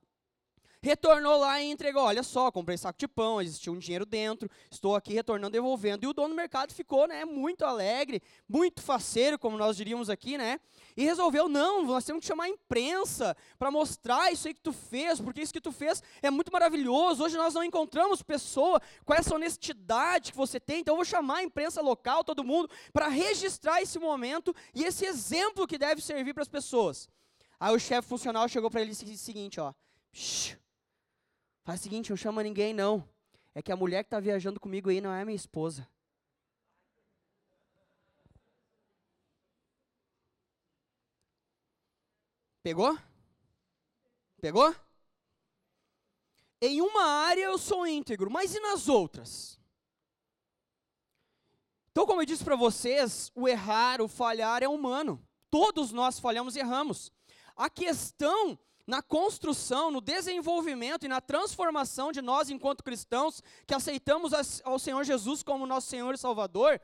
[0.83, 2.03] retornou lá e entregou.
[2.03, 6.05] Olha só, comprei saco de pão, existia um dinheiro dentro, estou aqui retornando, devolvendo.
[6.05, 10.39] E o dono do mercado ficou, né, muito alegre, muito faceiro, como nós diríamos aqui,
[10.39, 10.61] né?
[10.97, 14.73] E resolveu, não, nós temos que chamar a imprensa para mostrar isso aí que tu
[14.73, 17.25] fez, porque isso que tu fez é muito maravilhoso.
[17.25, 21.39] Hoje nós não encontramos pessoa com essa honestidade que você tem, então eu vou chamar
[21.39, 26.35] a imprensa local, todo mundo, para registrar esse momento e esse exemplo que deve servir
[26.35, 27.09] para as pessoas.
[27.61, 29.73] Aí o chefe funcional chegou para ele e disse o seguinte, ó,
[31.69, 33.07] Faz o seguinte, não chama ninguém não.
[33.55, 35.87] É que a mulher que está viajando comigo aí não é minha esposa.
[42.63, 42.97] Pegou?
[44.41, 44.75] Pegou?
[46.59, 49.61] Em uma área eu sou íntegro, mas e nas outras?
[51.91, 55.23] Então, como eu disse para vocês, o errar, o falhar é humano.
[55.51, 57.13] Todos nós falhamos e erramos.
[57.55, 64.33] A questão na construção, no desenvolvimento e na transformação de nós enquanto cristãos que aceitamos
[64.65, 66.81] ao Senhor Jesus como nosso Senhor e Salvador,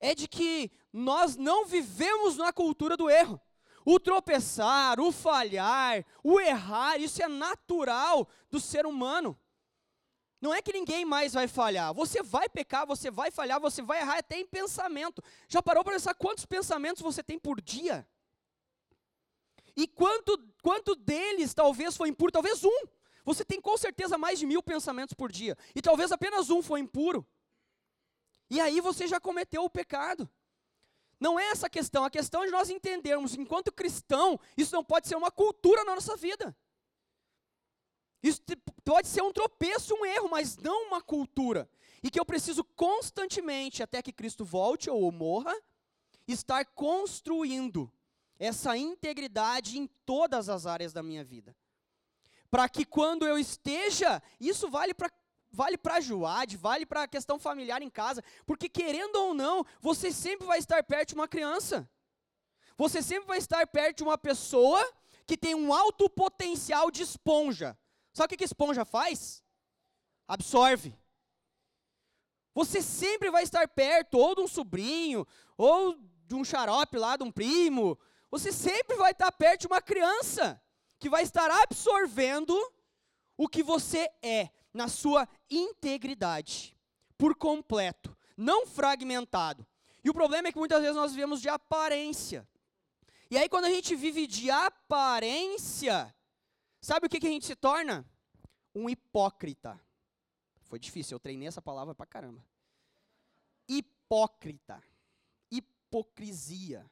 [0.00, 3.40] é de que nós não vivemos na cultura do erro.
[3.86, 9.38] O tropeçar, o falhar, o errar, isso é natural do ser humano.
[10.40, 11.94] Não é que ninguém mais vai falhar.
[11.94, 15.22] Você vai pecar, você vai falhar, você vai errar até em pensamento.
[15.48, 18.04] Já parou para pensar quantos pensamentos você tem por dia?
[19.76, 22.32] E quanto, quanto deles talvez foi impuro?
[22.32, 22.86] Talvez um.
[23.24, 25.56] Você tem com certeza mais de mil pensamentos por dia.
[25.74, 27.26] E talvez apenas um foi impuro.
[28.50, 30.28] E aí você já cometeu o pecado.
[31.18, 32.04] Não é essa a questão.
[32.04, 35.94] A questão é de nós entendermos, enquanto cristão, isso não pode ser uma cultura na
[35.94, 36.54] nossa vida.
[38.22, 38.40] Isso
[38.84, 41.68] pode ser um tropeço, um erro, mas não uma cultura.
[42.02, 45.54] E que eu preciso constantemente, até que Cristo volte ou morra,
[46.26, 47.90] estar construindo
[48.38, 51.56] essa integridade em todas as áreas da minha vida.
[52.50, 55.10] Para que quando eu esteja, isso vale para
[55.50, 59.64] vale para a Joade, vale para a questão familiar em casa, porque querendo ou não,
[59.80, 61.88] você sempre vai estar perto de uma criança.
[62.76, 64.84] Você sempre vai estar perto de uma pessoa
[65.26, 67.78] que tem um alto potencial de esponja.
[68.12, 69.42] Sabe o que, que esponja faz?
[70.26, 70.98] Absorve.
[72.54, 77.24] Você sempre vai estar perto, ou de um sobrinho, ou de um xarope lá, de
[77.24, 77.98] um primo,
[78.34, 80.60] você sempre vai estar perto de uma criança
[80.98, 82.52] que vai estar absorvendo
[83.36, 86.76] o que você é na sua integridade,
[87.16, 89.64] por completo, não fragmentado.
[90.02, 92.44] E o problema é que muitas vezes nós vivemos de aparência.
[93.30, 96.12] E aí, quando a gente vive de aparência,
[96.80, 98.04] sabe o que, que a gente se torna?
[98.74, 99.80] Um hipócrita.
[100.62, 102.44] Foi difícil, eu treinei essa palavra pra caramba.
[103.68, 104.82] Hipócrita.
[105.52, 106.84] Hipocrisia.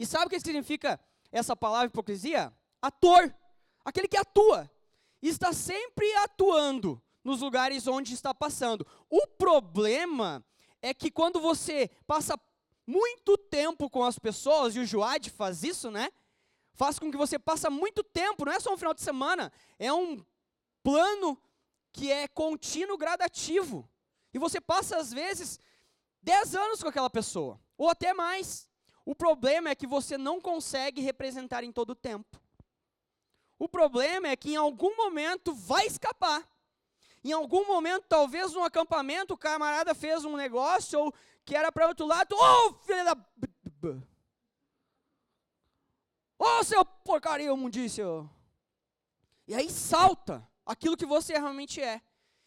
[0.00, 0.98] E sabe o que significa
[1.30, 2.50] essa palavra hipocrisia?
[2.80, 3.34] Ator.
[3.84, 4.70] Aquele que atua.
[5.20, 8.86] Está sempre atuando nos lugares onde está passando.
[9.10, 10.42] O problema
[10.80, 12.40] é que quando você passa
[12.86, 16.08] muito tempo com as pessoas, e o Joad faz isso, né?
[16.72, 19.92] Faz com que você passe muito tempo, não é só um final de semana, é
[19.92, 20.24] um
[20.82, 21.36] plano
[21.92, 23.86] que é contínuo gradativo.
[24.32, 25.60] E você passa, às vezes,
[26.22, 28.69] 10 anos com aquela pessoa, ou até mais.
[29.10, 32.40] O problema é que você não consegue representar em todo o tempo.
[33.58, 36.48] O problema é que em algum momento vai escapar.
[37.24, 41.88] Em algum momento, talvez num acampamento, o camarada fez um negócio ou que era para
[41.88, 43.16] outro lado, ô oh, filho da.
[46.38, 48.30] Ô oh, seu porcaria, mundício!
[49.44, 52.00] E aí salta aquilo que você realmente é.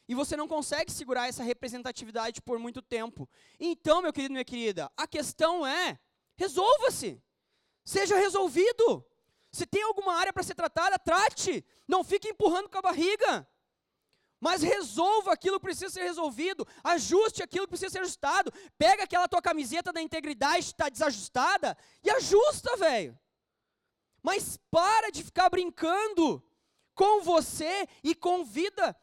[0.07, 3.29] E você não consegue segurar essa representatividade por muito tempo.
[3.59, 5.99] Então, meu querido, minha querida, a questão é
[6.43, 7.21] Resolva-se.
[7.85, 9.05] Seja resolvido.
[9.51, 11.65] Se tem alguma área para ser tratada, trate.
[11.87, 13.47] Não fique empurrando com a barriga.
[14.41, 16.67] Mas resolva aquilo que precisa ser resolvido.
[16.83, 18.51] Ajuste aquilo que precisa ser ajustado.
[18.77, 23.17] Pega aquela tua camiseta da integridade que está desajustada e ajusta, velho.
[24.21, 26.43] Mas para de ficar brincando
[26.93, 28.95] com você e com a vida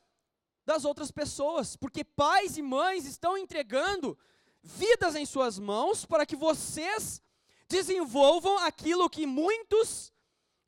[0.66, 4.16] das outras pessoas, porque pais e mães estão entregando
[4.62, 7.22] vidas em suas mãos para que vocês
[7.71, 10.13] desenvolvam aquilo que muitos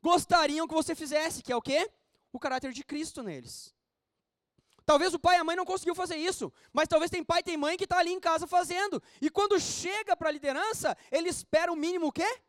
[0.01, 1.91] gostariam que você fizesse, que é o quê?
[2.31, 3.75] O caráter de Cristo neles.
[4.85, 7.43] Talvez o pai e a mãe não conseguiu fazer isso, mas talvez tem pai e
[7.43, 9.03] tem mãe que está ali em casa fazendo.
[9.21, 12.39] E quando chega para a liderança, ele espera o mínimo o quê?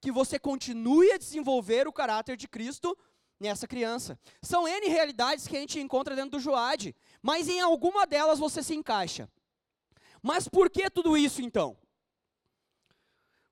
[0.00, 2.96] Que você continue a desenvolver o caráter de Cristo
[3.38, 4.18] nessa criança.
[4.42, 8.62] São N realidades que a gente encontra dentro do Joad, mas em alguma delas você
[8.62, 9.28] se encaixa.
[10.22, 11.76] Mas por que tudo isso então?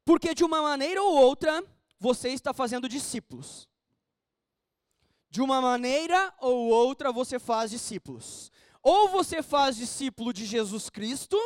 [0.05, 1.65] Porque de uma maneira ou outra,
[1.99, 3.69] você está fazendo discípulos.
[5.31, 8.51] De uma maneira ou outra, você faz discípulos.
[8.83, 11.39] Ou você faz discípulo de Jesus Cristo,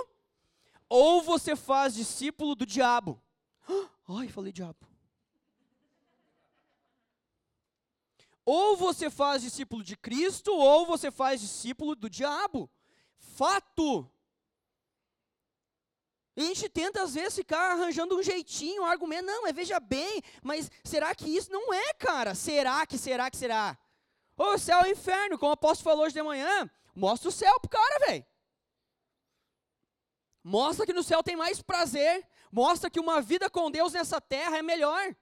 [0.89, 3.21] ou você faz discípulo do diabo.
[4.09, 4.79] Ai, falei diabo.
[8.45, 12.71] Ou você faz discípulo de Cristo, ou você faz discípulo do diabo.
[13.19, 14.09] Fato.
[16.37, 19.25] E a gente tenta, às vezes, ficar arranjando um jeitinho, um argumento.
[19.25, 22.35] Não, mas veja bem, mas será que isso não é, cara?
[22.35, 23.79] Será que, será que, será?
[24.37, 26.71] O céu é o inferno, como o apóstolo falou hoje de manhã.
[26.95, 28.27] Mostra o céu pro cara, velho.
[30.45, 32.29] Mostra que no céu tem mais prazer.
[32.53, 35.17] Mostra que uma vida com Deus nessa terra é melhor.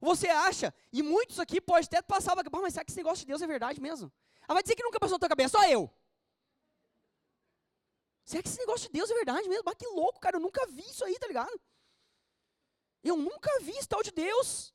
[0.00, 3.42] Você acha, e muitos aqui podem até passar, mas será que esse negócio de Deus
[3.42, 4.10] é verdade mesmo?
[4.48, 5.88] Ah, vai dizer que nunca passou na tua cabeça, só eu.
[8.30, 9.64] Será que esse negócio de Deus é verdade mesmo?
[9.64, 11.60] Bah, que louco, cara, eu nunca vi isso aí, tá ligado?
[13.02, 14.72] Eu nunca vi esse tal de Deus.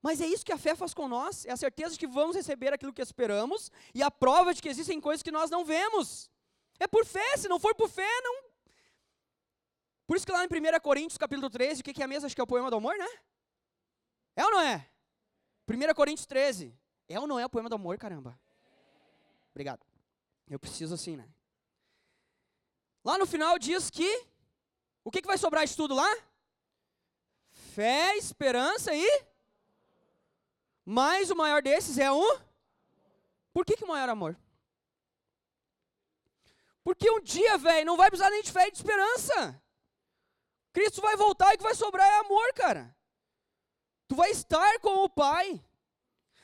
[0.00, 2.34] Mas é isso que a fé faz com nós, é a certeza de que vamos
[2.34, 6.30] receber aquilo que esperamos e a prova de que existem coisas que nós não vemos.
[6.80, 8.42] É por fé, se não for por fé, não.
[10.06, 12.24] Por isso que lá em 1 Coríntios, capítulo 13, o que é a mesa?
[12.24, 13.08] Acho que é o poema do amor, né?
[14.34, 14.88] É ou não é?
[15.68, 16.74] 1 Coríntios 13.
[17.06, 18.40] É ou não é o poema do amor, caramba?
[19.50, 19.84] Obrigado.
[20.48, 21.28] Eu preciso assim, né?
[23.04, 24.26] Lá no final diz que
[25.04, 26.16] o que, que vai sobrar de tudo lá?
[27.74, 29.32] Fé, esperança e
[30.84, 32.40] mas o maior desses é o
[33.52, 34.36] Por que, que o maior amor?
[36.82, 39.62] Porque um dia, velho, não vai precisar nem de fé e de esperança.
[40.72, 42.96] Cristo vai voltar e o que vai sobrar é amor, cara.
[44.08, 45.64] Tu vai estar com o Pai.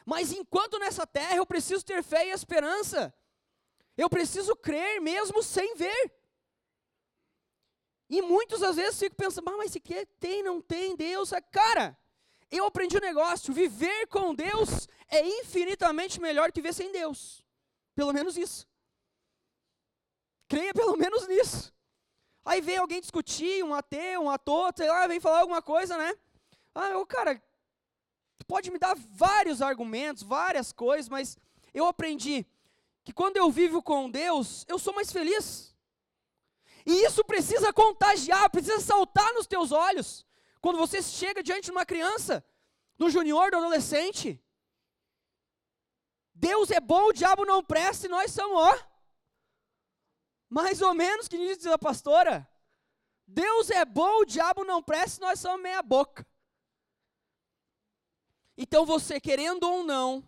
[0.07, 3.13] Mas enquanto nessa terra eu preciso ter fé e esperança.
[3.97, 6.18] Eu preciso crer mesmo sem ver.
[8.09, 11.31] E muitos às vezes ficam pensando, mas se quer tem, não tem Deus.
[11.53, 11.97] Cara,
[12.51, 17.45] eu aprendi um negócio, viver com Deus é infinitamente melhor que viver sem Deus.
[17.95, 18.67] Pelo menos isso.
[20.49, 21.73] Creia pelo menos nisso.
[22.45, 26.15] Aí vem alguém discutir, um ateu, um ator, sei lá, vem falar alguma coisa, né?
[26.75, 27.43] Ah, eu, cara,
[28.47, 31.37] pode me dar vários argumentos, várias coisas, mas
[31.75, 32.47] eu aprendi
[33.05, 35.75] que quando eu vivo com Deus, eu sou mais feliz.
[36.89, 40.25] E isso precisa contagiar, precisa saltar nos teus olhos.
[40.59, 42.43] Quando você chega diante de uma criança,
[42.97, 44.43] do junior, do adolescente,
[46.33, 48.79] Deus é bom, o diabo não presta e nós somos, ó,
[50.49, 52.49] mais ou menos que diz a pastora.
[53.27, 56.27] Deus é bom, o diabo não presta e nós somos meia boca.
[58.57, 60.27] Então você, querendo ou não,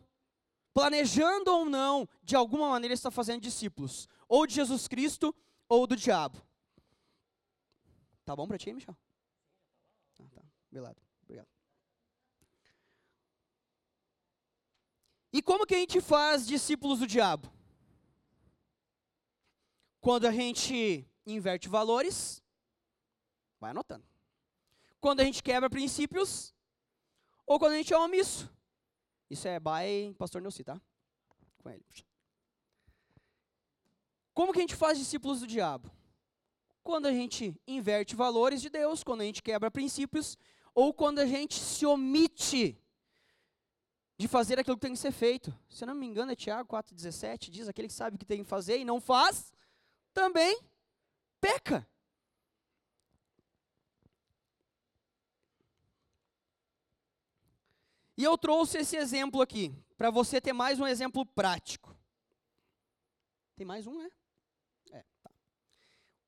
[0.74, 5.34] planejando ou não, de alguma maneira está fazendo discípulos, ou de Jesus Cristo
[5.66, 6.49] ou do diabo.
[8.30, 8.96] Tá bom para ti, Michel?
[10.20, 10.42] Ah, tá.
[10.70, 11.02] Obrigado.
[11.24, 11.48] Obrigado.
[15.32, 17.52] E como que a gente faz discípulos do diabo?
[20.00, 22.40] Quando a gente inverte valores,
[23.58, 24.06] vai anotando.
[25.00, 26.54] Quando a gente quebra princípios,
[27.44, 28.48] ou quando a gente é omisso.
[29.28, 30.80] Isso é by pastor Nelci, tá?
[31.58, 31.84] Com ele.
[34.32, 35.90] Como que a gente faz discípulos do diabo?
[36.82, 40.36] Quando a gente inverte valores de Deus, quando a gente quebra princípios,
[40.74, 42.78] ou quando a gente se omite
[44.16, 45.52] de fazer aquilo que tem que ser feito.
[45.68, 48.42] Se eu não me engano, é Tiago 4,17, diz aquele que sabe o que tem
[48.42, 49.52] que fazer e não faz,
[50.12, 50.60] também
[51.40, 51.88] peca.
[58.16, 61.96] E eu trouxe esse exemplo aqui, para você ter mais um exemplo prático.
[63.56, 64.10] Tem mais um, né?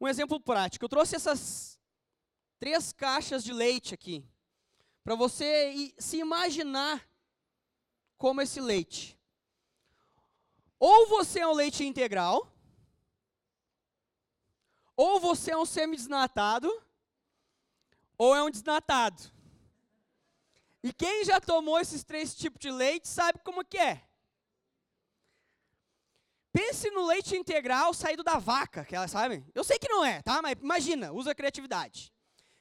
[0.02, 0.84] Um exemplo prático.
[0.84, 1.78] Eu trouxe essas
[2.58, 4.24] três caixas de leite aqui,
[5.04, 7.08] para você se imaginar
[8.18, 9.16] como esse leite.
[10.76, 12.52] Ou você é um leite integral,
[14.96, 16.68] ou você é um semi-desnatado,
[18.18, 19.22] ou é um desnatado.
[20.82, 24.04] E quem já tomou esses três tipos de leite sabe como que é.
[26.52, 29.44] Pense no leite integral saído da vaca, que ela sabe.
[29.54, 30.42] Eu sei que não é, tá?
[30.42, 32.12] Mas imagina, usa a criatividade.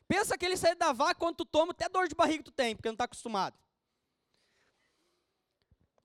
[0.07, 2.87] Pensa aquele saído da vaca, quando tu toma, até dor de barriga tu tem, porque
[2.87, 3.57] não está acostumado.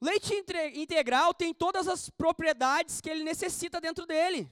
[0.01, 0.35] Leite
[0.75, 4.51] integral tem todas as propriedades que ele necessita dentro dele.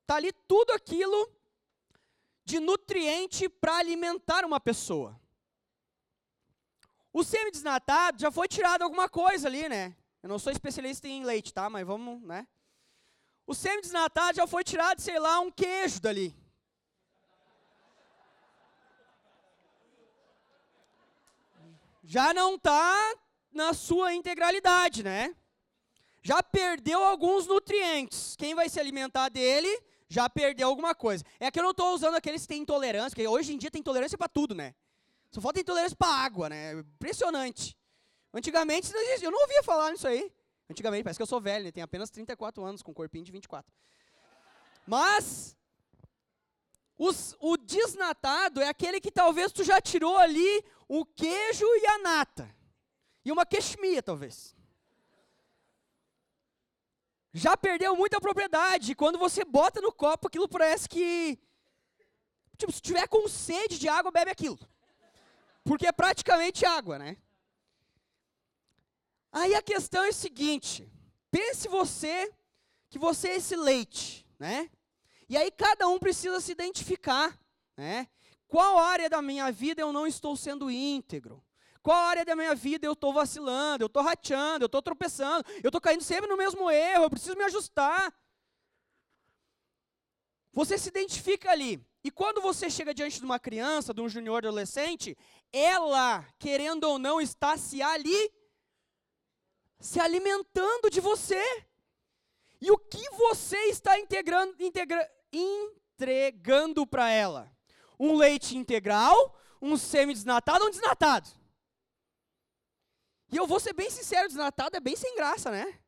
[0.00, 1.30] Está ali tudo aquilo
[2.44, 5.20] de nutriente para alimentar uma pessoa.
[7.12, 9.94] O semi-desnatado já foi tirado alguma coisa ali, né?
[10.22, 11.70] Eu não sou especialista em leite, tá?
[11.70, 12.46] Mas vamos, né?
[13.52, 16.34] O semi-desnatado já foi tirado, sei lá, um queijo dali.
[22.02, 23.14] Já não está
[23.52, 25.36] na sua integralidade, né?
[26.22, 28.36] Já perdeu alguns nutrientes.
[28.36, 29.68] Quem vai se alimentar dele
[30.08, 31.22] já perdeu alguma coisa.
[31.38, 33.80] É que eu não estou usando aqueles que têm intolerância, porque hoje em dia tem
[33.80, 34.74] intolerância para tudo, né?
[35.30, 36.72] Só falta intolerância para água, né?
[36.72, 37.76] Impressionante.
[38.32, 38.90] Antigamente,
[39.20, 40.32] eu não ouvia falar nisso aí.
[40.72, 41.70] Antigamente, parece que eu sou velho, né?
[41.70, 43.70] Tenho apenas 34 anos, com um corpinho de 24.
[44.86, 45.56] Mas,
[46.96, 51.98] os, o desnatado é aquele que talvez tu já tirou ali o queijo e a
[51.98, 52.48] nata.
[53.24, 54.56] E uma queixmia, talvez.
[57.34, 58.94] Já perdeu muita propriedade.
[58.94, 61.38] Quando você bota no copo, aquilo parece que.
[62.56, 64.58] Tipo, se tiver com sede de água, bebe aquilo.
[65.64, 67.16] Porque é praticamente água, né?
[69.32, 70.88] Aí a questão é a seguinte:
[71.30, 72.30] pense você
[72.90, 74.70] que você é esse leite, né?
[75.28, 77.36] E aí cada um precisa se identificar,
[77.76, 78.06] né?
[78.46, 81.42] Qual área da minha vida eu não estou sendo íntegro?
[81.82, 85.68] Qual área da minha vida eu estou vacilando, eu estou rateando, eu estou tropeçando, eu
[85.68, 88.14] estou caindo sempre no mesmo erro, eu preciso me ajustar.
[90.52, 91.82] Você se identifica ali.
[92.04, 95.16] E quando você chega diante de uma criança, de um junior adolescente,
[95.50, 98.30] ela, querendo ou não, está se ali,
[99.82, 101.42] se alimentando de você.
[102.60, 107.52] E o que você está integrando, integra, entregando para ela?
[107.98, 111.28] Um leite integral, um semi-desnatado ou um desnatado?
[113.30, 115.80] E eu vou ser bem sincero, desnatado é bem sem graça, né?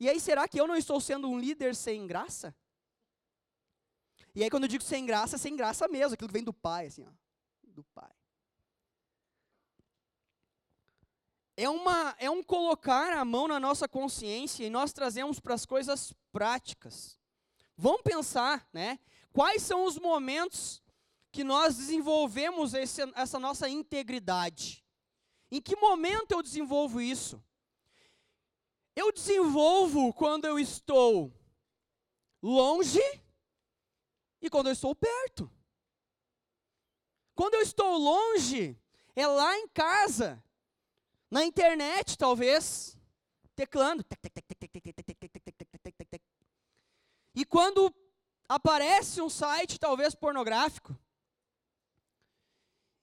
[0.00, 2.54] E aí, será que eu não estou sendo um líder sem graça?
[4.34, 6.52] E aí, quando eu digo sem graça, é sem graça mesmo, aquilo que vem do
[6.52, 7.10] pai, assim, ó.
[7.62, 8.10] Do pai.
[11.60, 15.66] É, uma, é um colocar a mão na nossa consciência e nós trazemos para as
[15.66, 17.18] coisas práticas.
[17.76, 18.96] Vamos pensar, né?
[19.32, 20.80] Quais são os momentos
[21.32, 24.86] que nós desenvolvemos esse, essa nossa integridade?
[25.50, 27.42] Em que momento eu desenvolvo isso?
[28.94, 31.32] Eu desenvolvo quando eu estou
[32.40, 33.02] longe
[34.40, 35.50] e quando eu estou perto.
[37.34, 38.80] Quando eu estou longe,
[39.16, 40.40] é lá em casa,
[41.30, 42.96] na internet, talvez,
[43.54, 44.04] teclando.
[47.34, 47.94] E quando
[48.48, 50.96] aparece um site, talvez pornográfico,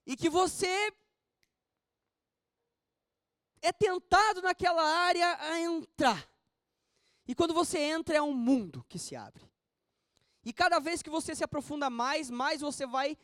[0.06, 0.94] e que você
[3.62, 6.30] é tentado naquela área a entrar.
[7.28, 9.44] E quando você entra, é um mundo que se abre.
[10.44, 13.18] E cada vez que você se aprofunda mais, mais você vai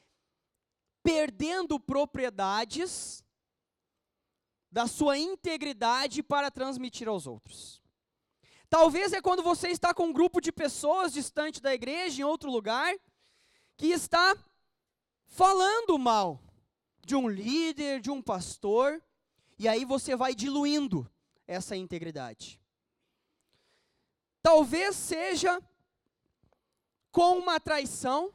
[1.03, 3.23] perdendo propriedades
[4.71, 7.81] da sua integridade para transmitir aos outros.
[8.69, 12.49] Talvez é quando você está com um grupo de pessoas distante da igreja, em outro
[12.49, 12.95] lugar,
[13.75, 14.33] que está
[15.25, 16.41] falando mal
[17.05, 19.03] de um líder, de um pastor,
[19.59, 21.09] e aí você vai diluindo
[21.45, 22.61] essa integridade.
[24.41, 25.61] Talvez seja
[27.11, 28.33] com uma traição,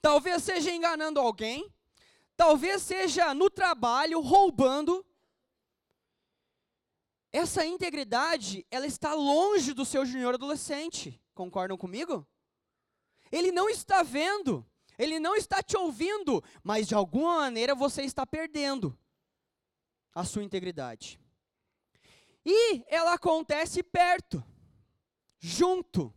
[0.00, 1.70] talvez seja enganando alguém,
[2.36, 5.04] talvez seja no trabalho, roubando.
[7.32, 11.20] Essa integridade, ela está longe do seu junior adolescente.
[11.32, 12.26] Concordam comigo?
[13.30, 14.66] Ele não está vendo,
[14.98, 18.98] ele não está te ouvindo, mas de alguma maneira você está perdendo
[20.12, 21.20] a sua integridade.
[22.44, 24.42] E ela acontece perto,
[25.38, 26.12] junto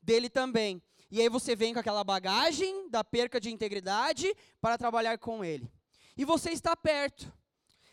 [0.00, 0.82] dele também.
[1.10, 5.70] E aí você vem com aquela bagagem da perca de integridade para trabalhar com ele.
[6.16, 7.32] E você está perto.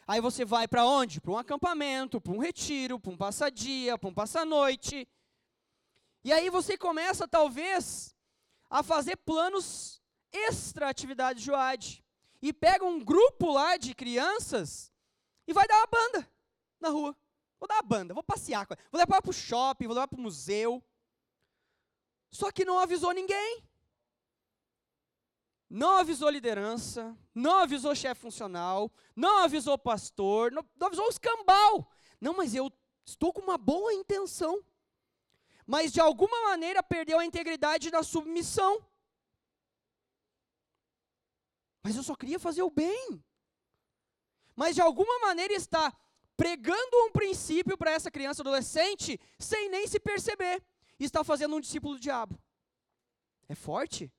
[0.08, 1.20] Aí você vai para onde?
[1.20, 5.06] Para um acampamento, para um retiro, para um passadia, para um passa-noite.
[6.24, 8.16] E aí você começa, talvez,
[8.70, 10.02] a fazer planos
[10.32, 12.04] extra atividade Joad.
[12.42, 14.94] E pega um grupo lá de crianças
[15.46, 16.32] e vai dar uma banda
[16.80, 17.16] na rua.
[17.60, 20.22] Vou dar uma banda, vou passear, vou levar para o shopping, vou levar para o
[20.22, 20.82] museu.
[22.32, 23.67] Só que não avisou ninguém.
[25.70, 31.92] Não avisou liderança, não avisou chefe funcional, não avisou pastor, não, não avisou escambau.
[32.22, 32.72] Não, mas eu
[33.06, 34.64] estou com uma boa intenção.
[35.66, 38.82] Mas de alguma maneira perdeu a integridade da submissão.
[41.84, 43.22] Mas eu só queria fazer o bem.
[44.56, 45.94] Mas de alguma maneira está
[46.38, 50.64] pregando um princípio para essa criança adolescente sem nem se perceber.
[50.98, 52.42] Está fazendo um discípulo do diabo.
[53.50, 54.12] É forte?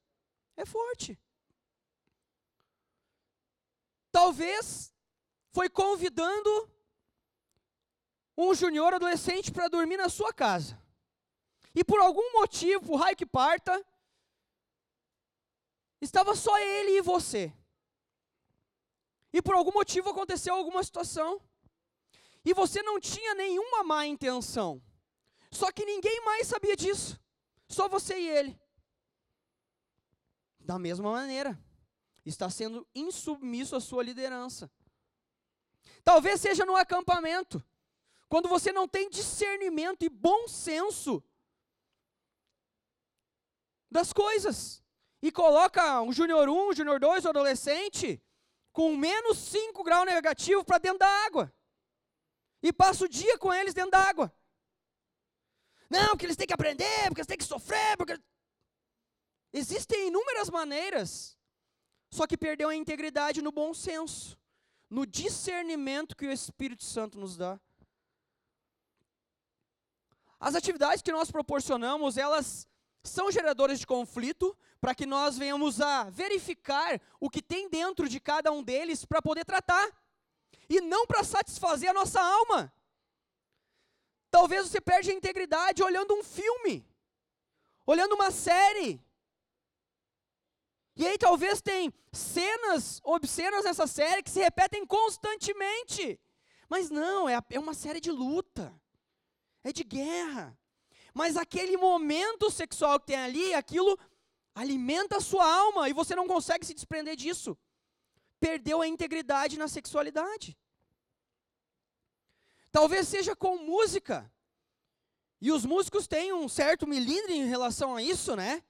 [0.56, 1.18] É forte.
[4.18, 4.92] Talvez
[5.52, 6.50] foi convidando
[8.36, 10.76] um junior adolescente para dormir na sua casa.
[11.72, 13.80] E por algum motivo, o que parta,
[16.00, 17.52] estava só ele e você.
[19.32, 21.40] E por algum motivo aconteceu alguma situação.
[22.44, 24.82] E você não tinha nenhuma má intenção.
[25.48, 27.20] Só que ninguém mais sabia disso.
[27.68, 28.60] Só você e ele.
[30.58, 31.56] Da mesma maneira,
[32.28, 34.70] está sendo insubmisso à sua liderança.
[36.04, 37.62] Talvez seja no acampamento,
[38.28, 41.22] quando você não tem discernimento e bom senso
[43.90, 44.82] das coisas,
[45.22, 48.22] e coloca um júnior 1, um júnior 2, um adolescente,
[48.72, 51.52] com menos 5 graus negativo para dentro da água.
[52.62, 54.32] E passa o dia com eles dentro da água.
[55.88, 58.18] Não, porque eles têm que aprender, porque eles têm que sofrer, porque.
[59.50, 61.37] Existem inúmeras maneiras,
[62.10, 64.38] só que perdeu a integridade no bom senso,
[64.88, 67.60] no discernimento que o Espírito Santo nos dá.
[70.40, 72.66] As atividades que nós proporcionamos, elas
[73.02, 78.20] são geradoras de conflito, para que nós venhamos a verificar o que tem dentro de
[78.20, 79.90] cada um deles para poder tratar,
[80.68, 82.72] e não para satisfazer a nossa alma.
[84.30, 86.86] Talvez você perde a integridade olhando um filme,
[87.86, 89.02] olhando uma série.
[90.98, 96.20] E aí talvez tem cenas obscenas nessa série que se repetem constantemente.
[96.68, 98.74] Mas não, é, é uma série de luta,
[99.62, 100.58] é de guerra.
[101.14, 103.96] Mas aquele momento sexual que tem ali, aquilo
[104.52, 107.56] alimenta a sua alma e você não consegue se desprender disso.
[108.40, 110.58] Perdeu a integridade na sexualidade.
[112.72, 114.30] Talvez seja com música.
[115.40, 118.64] E os músicos têm um certo milímetro em relação a isso, né?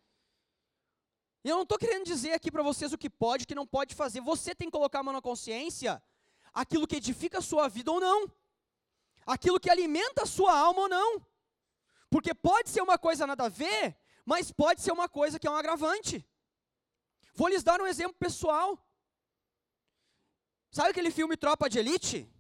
[1.49, 3.55] E eu não estou querendo dizer aqui para vocês o que pode e o que
[3.55, 4.21] não pode fazer.
[4.21, 6.03] Você tem que colocar a mão na consciência
[6.53, 8.31] aquilo que edifica a sua vida ou não.
[9.25, 11.27] Aquilo que alimenta a sua alma ou não.
[12.11, 13.97] Porque pode ser uma coisa nada a ver,
[14.27, 16.23] mas pode ser uma coisa que é um agravante.
[17.35, 18.79] Vou lhes dar um exemplo pessoal.
[20.71, 22.31] Sabe aquele filme Tropa de Elite?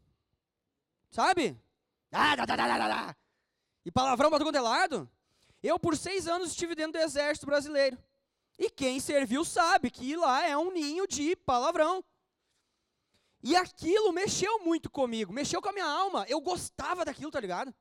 [1.11, 1.59] Sabe?
[2.13, 3.17] Ah, da, da, da,
[3.87, 5.11] e palavrão para todo lado.
[5.63, 7.97] Eu, por seis anos, estive dentro do exército brasileiro.
[8.59, 12.05] E quem serviu sabe que lá é um ninho de palavrão.
[13.41, 16.27] E aquilo mexeu muito comigo, mexeu com a minha alma.
[16.29, 17.73] Eu gostava daquilo, tá ligado?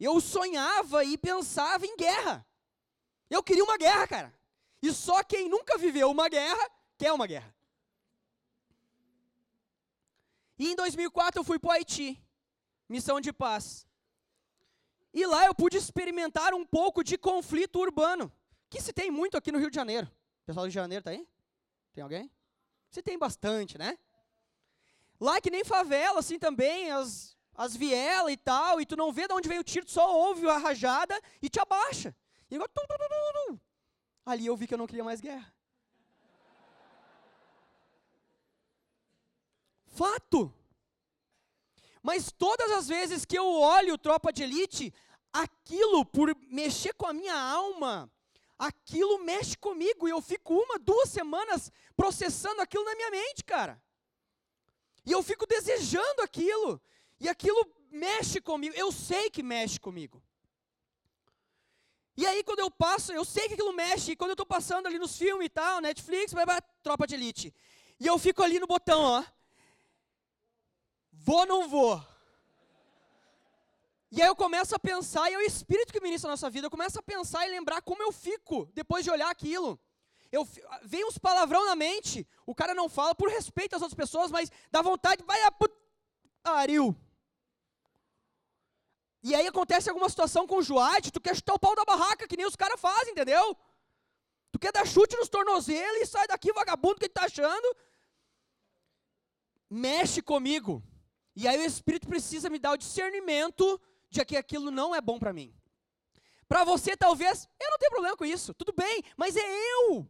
[0.00, 2.46] Eu sonhava e pensava em guerra.
[3.28, 4.40] Eu queria uma guerra, cara.
[4.82, 7.54] E só quem nunca viveu uma guerra quer uma guerra.
[10.58, 12.22] E em 2004 eu fui para o Haiti,
[12.88, 13.86] missão de paz.
[15.12, 18.32] E lá eu pude experimentar um pouco de conflito urbano,
[18.68, 20.06] que se tem muito aqui no Rio de Janeiro.
[20.06, 21.26] O pessoal do Rio de Janeiro tá aí?
[21.92, 22.30] Tem alguém?
[22.90, 23.98] Se tem bastante, né?
[25.18, 29.26] Lá que nem favela, assim também, as as vielas e tal, e tu não vê
[29.26, 32.14] de onde vem o tiro, tu só ouve a rajada e te abaixa.
[32.50, 32.96] E tum, tum,
[33.48, 33.60] tum,
[34.24, 35.52] Ali eu vi que eu não queria mais guerra.
[39.86, 40.52] Fato.
[42.02, 44.92] Mas todas as vezes que eu olho Tropa de Elite,
[45.32, 48.12] aquilo, por mexer com a minha alma,
[48.58, 53.80] aquilo mexe comigo e eu fico uma, duas semanas processando aquilo na minha mente, cara.
[55.04, 56.80] E eu fico desejando aquilo.
[57.20, 60.22] E aquilo mexe comigo, eu sei que mexe comigo.
[62.16, 64.86] E aí, quando eu passo, eu sei que aquilo mexe, e quando eu estou passando
[64.86, 67.54] ali nos filmes e tal, Netflix, vai para Tropa de Elite.
[68.00, 69.24] E eu fico ali no botão, ó.
[71.12, 72.02] Vou ou não vou?
[74.10, 76.66] E aí eu começo a pensar, e é o Espírito que ministra a nossa vida,
[76.66, 79.78] eu começo a pensar e lembrar como eu fico depois de olhar aquilo.
[80.30, 80.46] Eu,
[80.84, 84.50] vem uns palavrão na mente, o cara não fala por respeito às outras pessoas, mas
[84.70, 86.96] dá vontade, vai a putariu.
[89.22, 92.28] E aí acontece alguma situação com o Joade, tu quer chutar o pau da barraca,
[92.28, 93.56] que nem os caras fazem, entendeu?
[94.52, 97.76] Tu quer dar chute nos tornozelos e sai daqui vagabundo que tu tá achando.
[99.68, 100.82] Mexe comigo.
[101.34, 103.80] E aí o Espírito precisa me dar o discernimento
[104.20, 105.54] de que aquilo não é bom para mim.
[106.48, 110.08] Para você, talvez, eu não tenho problema com isso, tudo bem, mas é eu.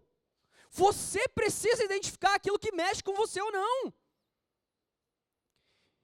[0.71, 3.93] Você precisa identificar aquilo que mexe com você ou não.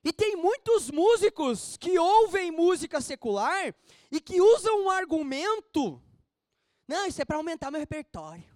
[0.04, 3.74] E tem muitos músicos que ouvem música secular
[4.10, 6.02] e que usam um argumento.
[6.88, 8.50] Não, isso é para aumentar meu repertório.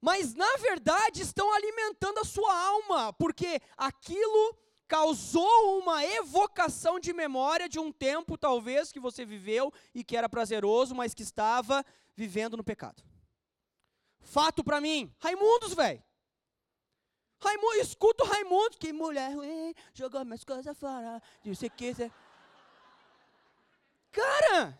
[0.00, 4.58] Mas na verdade estão alimentando a sua alma, porque aquilo
[4.92, 10.28] causou uma evocação de memória de um tempo, talvez, que você viveu e que era
[10.28, 11.82] prazeroso, mas que estava
[12.14, 13.02] vivendo no pecado.
[14.20, 16.02] Fato para mim, Raimundos, velho.
[17.40, 22.12] Raimundo, escuta o Raimundo, que mulher ruim, jogou minhas coisas fora, disse que você...
[24.10, 24.78] Cara,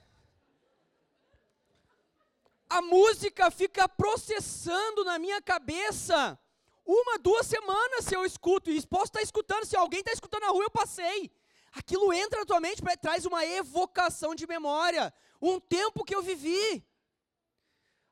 [2.69, 6.39] a música fica processando na minha cabeça
[6.85, 10.49] uma, duas semanas se eu escuto, e posso estar escutando, se alguém está escutando na
[10.49, 11.31] rua, eu passei.
[11.73, 16.85] Aquilo entra na tua mente, traz uma evocação de memória, um tempo que eu vivi.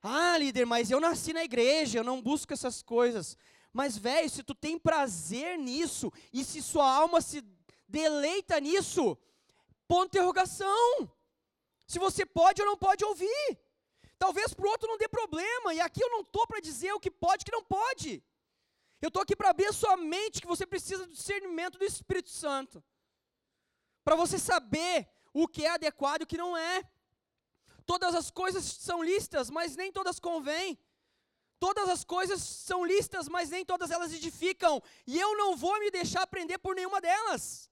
[0.01, 3.37] Ah, líder, mas eu nasci na igreja, eu não busco essas coisas.
[3.71, 7.43] Mas, velho, se tu tem prazer nisso, e se sua alma se
[7.87, 9.17] deleita nisso,
[9.87, 11.11] ponto interrogação.
[11.85, 13.59] Se você pode ou não pode ouvir.
[14.17, 16.99] Talvez para o outro não dê problema, e aqui eu não estou para dizer o
[16.99, 18.23] que pode e o que não pode.
[19.01, 22.29] Eu estou aqui para abrir a sua mente que você precisa do discernimento do Espírito
[22.29, 22.83] Santo.
[24.03, 26.87] Para você saber o que é adequado e o que não é.
[27.85, 30.77] Todas as coisas são listas, mas nem todas convêm.
[31.59, 34.81] Todas as coisas são listas, mas nem todas elas edificam.
[35.05, 37.69] E eu não vou me deixar prender por nenhuma delas.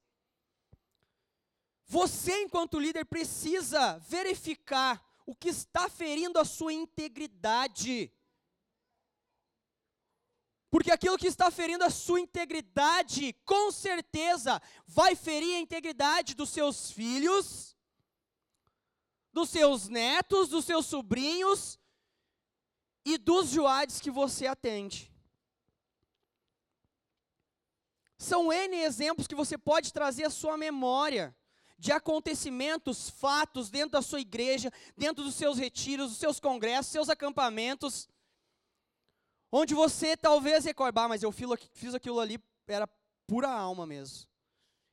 [1.86, 8.12] Você, enquanto líder, precisa verificar o que está ferindo a sua integridade.
[10.70, 16.49] Porque aquilo que está ferindo a sua integridade, com certeza, vai ferir a integridade dos
[16.49, 17.76] seus filhos,
[19.34, 21.80] dos seus netos, dos seus sobrinhos
[23.03, 25.11] e dos joades que você atende.
[28.17, 31.36] São N exemplos que você pode trazer à sua memória
[31.80, 37.09] de acontecimentos, fatos dentro da sua igreja, dentro dos seus retiros, dos seus congressos, seus
[37.09, 38.09] acampamentos,
[39.52, 42.88] onde você talvez recorde, mas eu fiz aquilo ali, era
[43.28, 44.28] pura alma mesmo.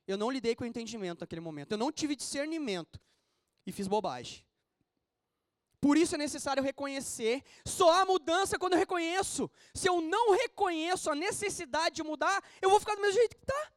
[0.07, 2.99] Eu não lidei com o entendimento naquele momento, eu não tive discernimento
[3.65, 4.45] e fiz bobagem.
[5.79, 7.43] Por isso é necessário reconhecer.
[7.65, 9.49] Só há mudança quando eu reconheço.
[9.75, 13.43] Se eu não reconheço a necessidade de mudar, eu vou ficar do mesmo jeito que
[13.43, 13.71] está.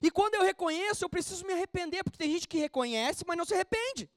[0.00, 3.44] E quando eu reconheço, eu preciso me arrepender, porque tem gente que reconhece, mas não
[3.44, 4.10] se arrepende.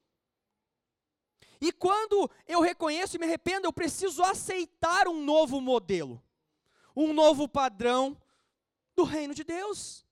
[1.62, 6.22] E quando eu reconheço e me arrependo, eu preciso aceitar um novo modelo,
[6.96, 8.18] um novo padrão
[8.96, 10.06] do reino de Deus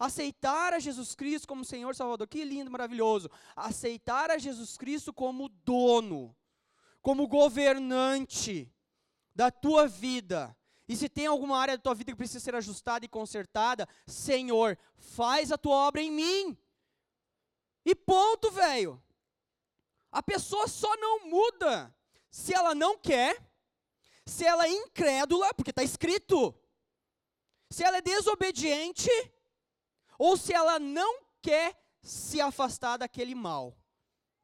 [0.00, 2.26] aceitar a Jesus Cristo como Senhor Salvador.
[2.26, 3.30] Que lindo, maravilhoso.
[3.54, 6.34] Aceitar a Jesus Cristo como dono,
[7.02, 8.72] como governante
[9.34, 10.56] da tua vida.
[10.88, 14.76] E se tem alguma área da tua vida que precisa ser ajustada e consertada, Senhor,
[14.96, 16.58] faz a tua obra em mim.
[17.84, 19.00] E ponto, velho.
[20.10, 21.94] A pessoa só não muda
[22.30, 23.40] se ela não quer,
[24.26, 26.54] se ela é incrédula, porque está escrito,
[27.70, 29.10] se ela é desobediente
[30.18, 33.76] ou se ela não quer se afastar daquele mal,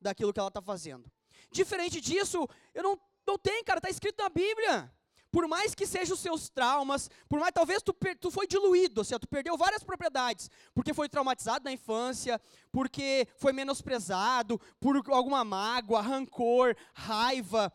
[0.01, 1.11] daquilo que ela está fazendo.
[1.51, 4.93] Diferente disso, eu não, não tenho, cara, está escrito na Bíblia.
[5.37, 9.05] Por mais que sejam os seus traumas, por mais talvez tu, tu foi diluído, ou
[9.05, 12.41] seja, tu perdeu várias propriedades, porque foi traumatizado na infância,
[12.72, 17.70] porque foi menosprezado, por alguma mágoa, rancor, raiva,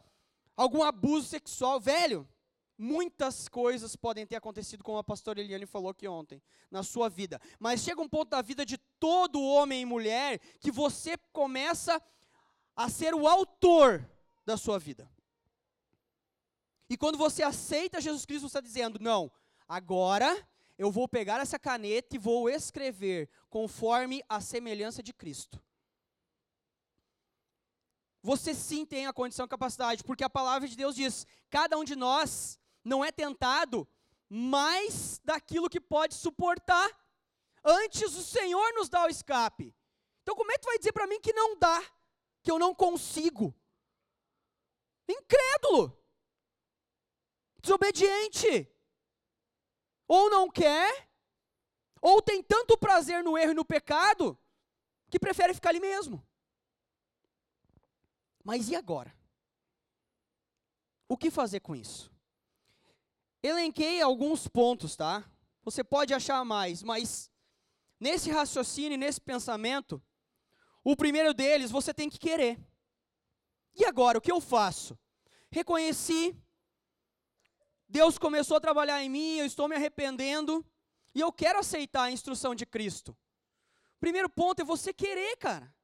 [0.57, 2.27] algum abuso sexual, velho.
[2.75, 6.41] Muitas coisas podem ter acontecido, como a pastora Eliane falou aqui ontem,
[6.71, 7.39] na sua vida.
[7.59, 12.01] Mas chega um ponto da vida de todo homem e mulher que você começa
[12.75, 14.03] a ser o autor
[14.43, 15.07] da sua vida.
[16.91, 19.31] E quando você aceita Jesus Cristo, você está dizendo: não,
[19.65, 20.45] agora
[20.77, 25.63] eu vou pegar essa caneta e vou escrever conforme a semelhança de Cristo.
[28.21, 31.85] Você sim tem a condição e capacidade, porque a palavra de Deus diz: cada um
[31.85, 33.87] de nós não é tentado
[34.27, 36.91] mais daquilo que pode suportar.
[37.63, 39.73] Antes o Senhor nos dá o escape.
[40.23, 41.81] Então como é que tu vai dizer para mim que não dá?
[42.43, 43.55] Que eu não consigo?
[45.07, 46.00] Incrédulo.
[47.61, 48.67] Desobediente.
[50.07, 51.09] Ou não quer,
[52.01, 54.37] ou tem tanto prazer no erro e no pecado,
[55.09, 56.25] que prefere ficar ali mesmo.
[58.43, 59.15] Mas e agora?
[61.07, 62.11] O que fazer com isso?
[63.43, 65.23] Elenquei alguns pontos, tá?
[65.63, 67.31] Você pode achar mais, mas
[67.99, 70.01] nesse raciocínio, nesse pensamento,
[70.83, 72.59] o primeiro deles você tem que querer.
[73.75, 74.97] E agora, o que eu faço?
[75.51, 76.35] reconheci,
[77.91, 80.65] Deus começou a trabalhar em mim, eu estou me arrependendo,
[81.13, 83.15] e eu quero aceitar a instrução de Cristo.
[83.99, 85.75] Primeiro ponto é você querer, cara.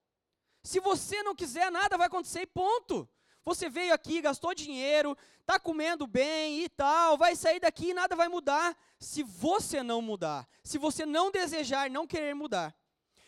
[0.64, 3.08] Se você não quiser, nada vai acontecer, ponto.
[3.44, 8.16] Você veio aqui, gastou dinheiro, está comendo bem e tal, vai sair daqui e nada
[8.16, 12.74] vai mudar se você não mudar, se você não desejar, não querer mudar.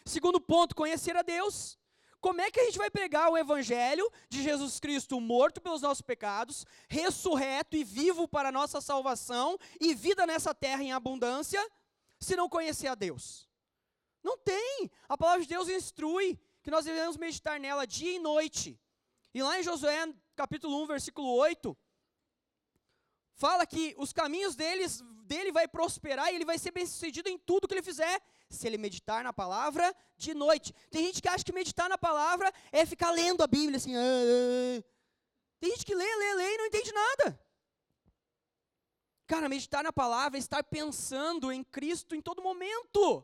[0.06, 1.79] Segundo ponto, conhecer a Deus.
[2.22, 6.01] Como é que a gente vai pregar o evangelho de Jesus Cristo morto pelos nossos
[6.01, 11.65] pecados, ressurreto e vivo para a nossa salvação e vida nessa terra em abundância,
[12.20, 13.47] se não conhecer a Deus?
[14.22, 14.91] Não tem.
[15.07, 18.78] A palavra de Deus instrui que nós devemos meditar nela dia e noite.
[19.34, 21.78] E lá em Josué, capítulo 1, versículo 8,
[23.34, 27.67] fala que os caminhos deles, dele vai prosperar e ele vai ser bem-sucedido em tudo
[27.67, 30.74] que ele fizer, se ele meditar na palavra de noite.
[30.89, 33.95] Tem gente que acha que meditar na palavra é ficar lendo a Bíblia assim.
[33.95, 34.84] Ah, ah.
[35.60, 37.39] Tem gente que lê, lê, lê e não entende nada.
[39.28, 43.24] Cara, meditar na palavra é estar pensando em Cristo em todo momento.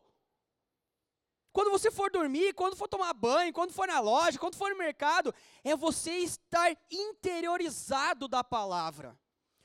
[1.51, 4.77] Quando você for dormir, quando for tomar banho, quando for na loja, quando for no
[4.77, 9.17] mercado, é você estar interiorizado da palavra.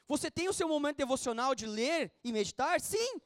[0.07, 2.81] Você tem o seu momento devocional de ler e meditar?
[2.81, 3.21] Sim.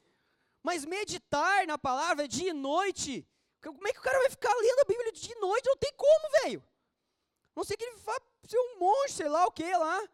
[0.65, 3.29] Mas meditar na palavra dia e noite,
[3.63, 5.69] como é que o cara vai ficar lendo a Bíblia de noite?
[5.69, 6.65] Não tem como, velho.
[7.55, 10.09] Não sei que ele vá ser um monge, sei lá o que lá.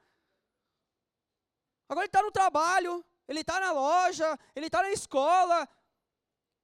[1.88, 5.68] Agora ele está no trabalho, ele está na loja, ele está na escola,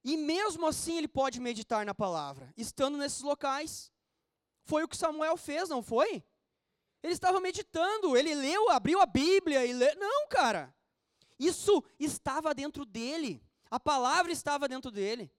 [0.03, 3.89] e mesmo assim ele pode meditar na palavra, estando nesses locais.
[4.63, 6.21] Foi o que Samuel fez, não foi?
[7.01, 9.95] Ele estava meditando, ele leu, abriu a Bíblia e leu.
[9.95, 10.75] Não, cara.
[11.39, 13.46] Isso estava dentro dele.
[13.69, 15.31] A palavra estava dentro dele.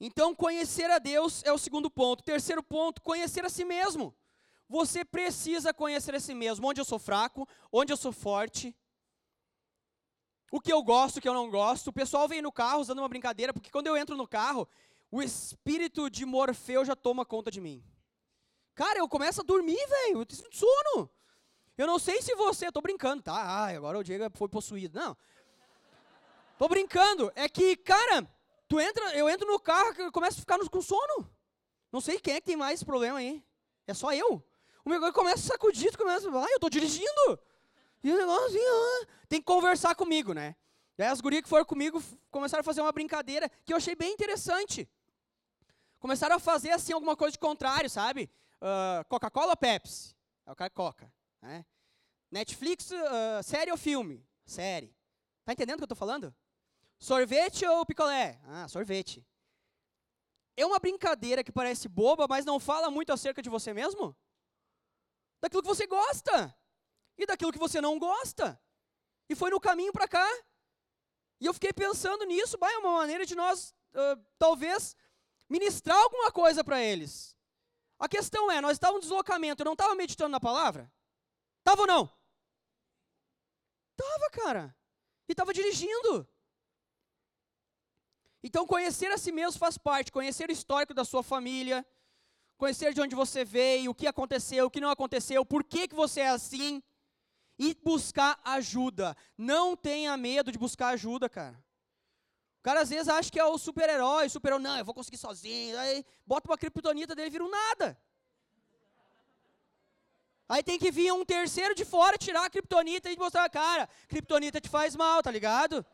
[0.00, 2.22] Então, conhecer a Deus é o segundo ponto.
[2.22, 4.14] Terceiro ponto, conhecer a si mesmo.
[4.68, 6.66] Você precisa conhecer a si mesmo.
[6.66, 8.74] Onde eu sou fraco, onde eu sou forte,
[10.50, 11.88] o que eu gosto, o que eu não gosto.
[11.88, 14.66] O pessoal vem no carro usando uma brincadeira, porque quando eu entro no carro,
[15.10, 17.84] o espírito de Morfeu já toma conta de mim.
[18.74, 21.10] Cara, eu começo a dormir, velho, eu tenho sono.
[21.76, 23.34] Eu não sei se você, tô brincando, tá?
[23.34, 24.98] Ah, agora o Diego foi possuído.
[24.98, 25.16] Não.
[26.60, 27.32] Tô brincando.
[27.34, 28.30] É que, cara,
[28.68, 31.26] tu entra, eu entro no carro e começo a ficar com sono.
[31.90, 33.42] Não sei quem é que tem mais problema aí.
[33.86, 34.44] É só eu.
[34.84, 37.40] O meu começa a sacudir, começa, ah, eu tô dirigindo.
[38.04, 40.54] E o negócio ah, tem que conversar comigo, né?
[40.98, 44.12] Daí as gurias que foram comigo começaram a fazer uma brincadeira que eu achei bem
[44.12, 44.86] interessante.
[45.98, 48.30] Começaram a fazer assim alguma coisa de contrário, sabe?
[48.60, 50.14] Uh, Coca-Cola ou Pepsi?
[50.44, 51.10] É o cara Coca.
[51.40, 51.64] Né?
[52.30, 54.22] Netflix, uh, série ou filme?
[54.44, 54.94] Série.
[55.42, 56.34] Tá entendendo o que eu estou falando?
[57.00, 58.38] Sorvete ou picolé?
[58.44, 59.26] Ah, sorvete.
[60.54, 64.14] É uma brincadeira que parece boba, mas não fala muito acerca de você mesmo?
[65.40, 66.54] Daquilo que você gosta
[67.16, 68.60] e daquilo que você não gosta.
[69.30, 70.28] E foi no caminho para cá.
[71.40, 74.94] E eu fiquei pensando nisso, vai, é uma maneira de nós, uh, talvez,
[75.48, 77.34] ministrar alguma coisa para eles.
[77.98, 80.92] A questão é, nós estávamos em deslocamento, eu não estava meditando na palavra?
[81.60, 82.12] Estava ou não?
[83.92, 84.76] Estava, cara.
[85.26, 86.28] E estava dirigindo.
[88.42, 91.86] Então, conhecer a si mesmo faz parte, conhecer o histórico da sua família,
[92.56, 95.94] conhecer de onde você veio, o que aconteceu, o que não aconteceu, por que, que
[95.94, 96.82] você é assim
[97.58, 99.14] e buscar ajuda.
[99.36, 101.62] Não tenha medo de buscar ajuda, cara.
[102.58, 105.78] O cara às vezes acha que é o super-herói, super-herói, não, eu vou conseguir sozinho.
[105.78, 107.98] Aí bota uma criptonita dele e vira um nada.
[110.48, 114.60] Aí tem que vir um terceiro de fora tirar a criptonita e mostrar, cara, criptonita
[114.60, 115.86] te faz mal, tá ligado?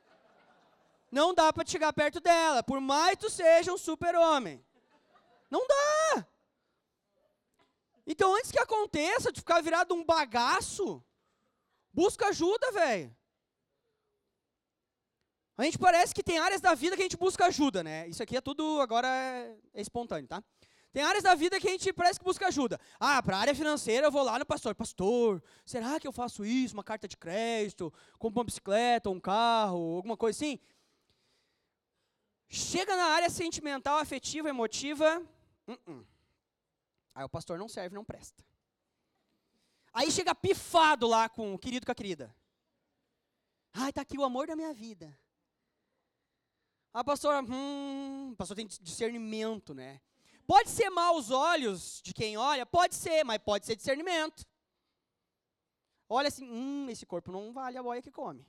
[1.10, 4.64] Não dá para chegar perto dela, por mais tu seja um super-homem.
[5.50, 6.26] Não dá.
[8.06, 11.02] Então, antes que aconteça de ficar virado um bagaço,
[11.96, 13.10] Busca ajuda, velho.
[15.56, 18.06] A gente parece que tem áreas da vida que a gente busca ajuda, né?
[18.06, 20.44] Isso aqui é tudo agora é, é espontâneo, tá?
[20.92, 22.78] Tem áreas da vida que a gente parece que busca ajuda.
[23.00, 24.74] Ah, para a área financeira eu vou lá no pastor.
[24.74, 26.74] Pastor, será que eu faço isso?
[26.74, 30.58] Uma carta de crédito, compro uma bicicleta, um carro, alguma coisa assim?
[32.48, 35.20] Chega na área sentimental, afetiva, emotiva.
[35.66, 36.06] Uh -uh.
[37.14, 38.44] Aí o pastor não serve, não presta.
[39.92, 42.34] Aí chega pifado lá com o querido com a querida.
[43.72, 45.18] Ai, tá aqui o amor da minha vida.
[46.92, 50.00] A pastora, hum, a pastora tem discernimento, né?
[50.46, 52.64] Pode ser maus olhos de quem olha?
[52.64, 54.46] Pode ser, mas pode ser discernimento.
[56.08, 58.46] Olha assim, hum, esse corpo não vale a boia que come.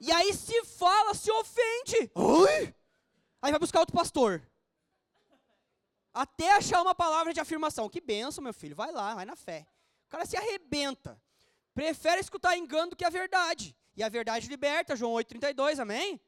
[0.00, 2.10] E aí se fala, se ofende.
[2.14, 2.74] Oi?
[3.42, 4.42] Aí vai buscar outro pastor.
[6.12, 7.88] Até achar uma palavra de afirmação.
[7.88, 8.74] Que benção, meu filho.
[8.74, 9.66] Vai lá, vai na fé.
[10.06, 11.20] O cara se arrebenta.
[11.74, 13.76] Prefere escutar engano do que a verdade.
[13.94, 16.20] E a verdade liberta, João 8,32, amém?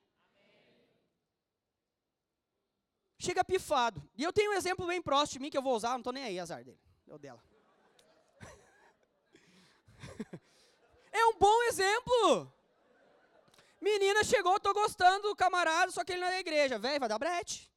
[3.18, 4.02] Chega pifado.
[4.16, 6.12] E eu tenho um exemplo bem próximo de mim que eu vou usar, não estou
[6.12, 6.80] nem aí, azar dele.
[7.08, 7.42] É o dela.
[11.12, 12.52] é um bom exemplo.
[13.82, 16.78] Menina chegou, tô gostando do camarada, só que ele não é da igreja.
[16.78, 17.68] Velho, vai dar brete.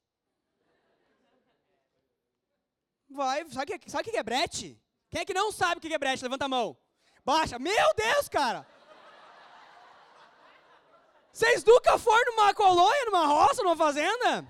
[3.10, 4.80] Vai, sabe o sabe que é brete?
[5.10, 6.22] Quem é que não sabe o que é brete?
[6.22, 6.76] Levanta a mão.
[7.24, 7.58] Baixa.
[7.58, 8.64] Meu Deus, cara!
[11.32, 14.46] Vocês nunca foram numa colônia, numa roça, numa fazenda?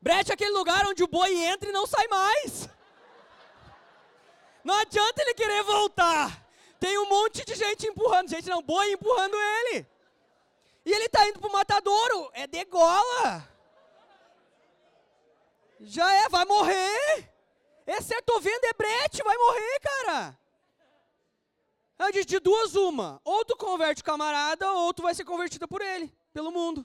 [0.00, 2.70] Brete é aquele lugar onde o boi entra e não sai mais.
[4.64, 6.42] Não adianta ele querer voltar.
[6.80, 8.30] Tem um monte de gente empurrando.
[8.30, 9.86] Gente, não, boi empurrando ele.
[10.84, 12.30] E ele está indo para o matadouro.
[12.32, 13.48] É degola.
[15.80, 17.32] Já é, vai morrer.
[17.86, 20.38] Exceto vendo é brete, vai morrer, cara.
[22.10, 23.20] De, duas, uma.
[23.24, 26.84] Ou tu converte o camarada, ou tu vai ser convertida por ele, pelo mundo.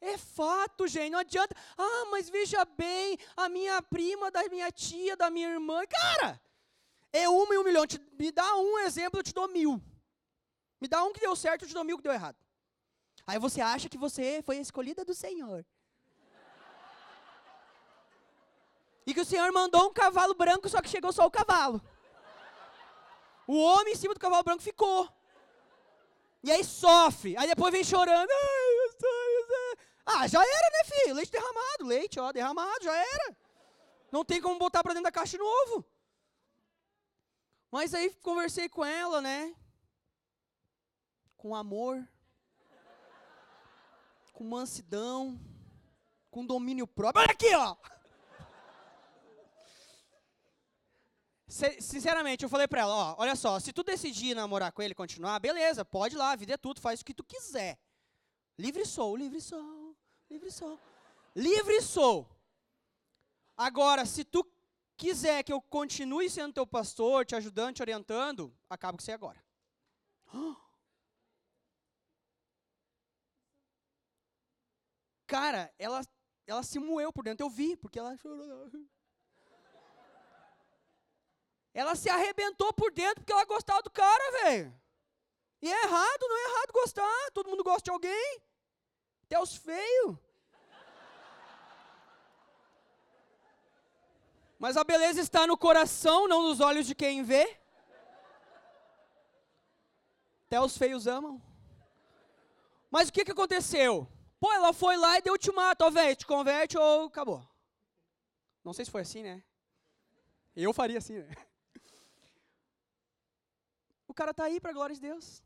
[0.00, 1.54] É fato, gente, não adianta.
[1.78, 5.82] Ah, mas veja bem, a minha prima, da minha tia, da minha irmã.
[5.86, 6.40] Cara,
[7.12, 7.86] é uma em um milhão.
[7.86, 9.80] Te, me dá um exemplo, eu te dou mil.
[10.80, 12.36] Me dá um que deu certo, eu te dou mil que deu errado.
[13.26, 15.64] Aí você acha que você foi escolhida do Senhor.
[19.06, 21.80] E que o Senhor mandou um cavalo branco, só que chegou só o cavalo.
[23.46, 25.08] O homem em cima do cavalo branco ficou.
[26.42, 27.36] E aí sofre.
[27.36, 28.28] Aí depois vem chorando.
[30.06, 31.14] Ah, já era, né, filho?
[31.14, 31.84] Leite derramado.
[31.84, 33.36] Leite, ó, derramado, já era.
[34.12, 35.84] Não tem como botar para dentro da caixa de novo.
[37.70, 39.54] Mas aí conversei com ela, né?
[41.36, 42.06] Com amor.
[44.34, 45.40] Com mansidão.
[46.30, 47.22] Com domínio próprio.
[47.22, 47.74] Olha aqui, ó.
[51.46, 55.38] Sinceramente, eu falei pra ela, ó, olha só, se tu decidir namorar com ele continuar,
[55.38, 57.78] beleza, pode ir lá, a vida é tudo, faz o que tu quiser.
[58.58, 59.96] Livre sou, livre sou,
[60.28, 60.80] livre sou.
[61.36, 62.28] Livre sou.
[63.56, 64.44] Agora, se tu
[64.96, 69.40] quiser que eu continue sendo teu pastor, te ajudando, te orientando, acabo com você agora.
[75.26, 76.02] Cara, ela,
[76.46, 78.70] ela se moeu por dentro, eu vi, porque ela chorou.
[81.72, 84.72] Ela se arrebentou por dentro porque ela gostava do cara, velho.
[85.60, 87.30] E é errado, não é errado gostar.
[87.32, 88.42] Todo mundo gosta de alguém.
[89.24, 90.16] Até os feios.
[94.58, 97.58] Mas a beleza está no coração, não nos olhos de quem vê.
[100.46, 101.42] Até os feios amam.
[102.90, 104.06] Mas o que, que aconteceu?
[104.44, 107.42] Pô, ela foi lá e deu ultimato, ó, velho, te converte ou acabou.
[108.62, 109.42] Não sei se foi assim, né?
[110.54, 111.34] Eu faria assim, né?
[114.06, 115.42] O cara tá aí para glória de Deus.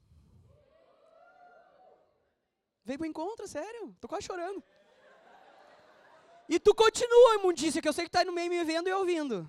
[2.84, 3.96] Veio pro encontro, sério.
[4.00, 4.60] Tô quase chorando.
[6.48, 9.48] E tu continua, imundícia, que eu sei que tá no meio me vendo e ouvindo.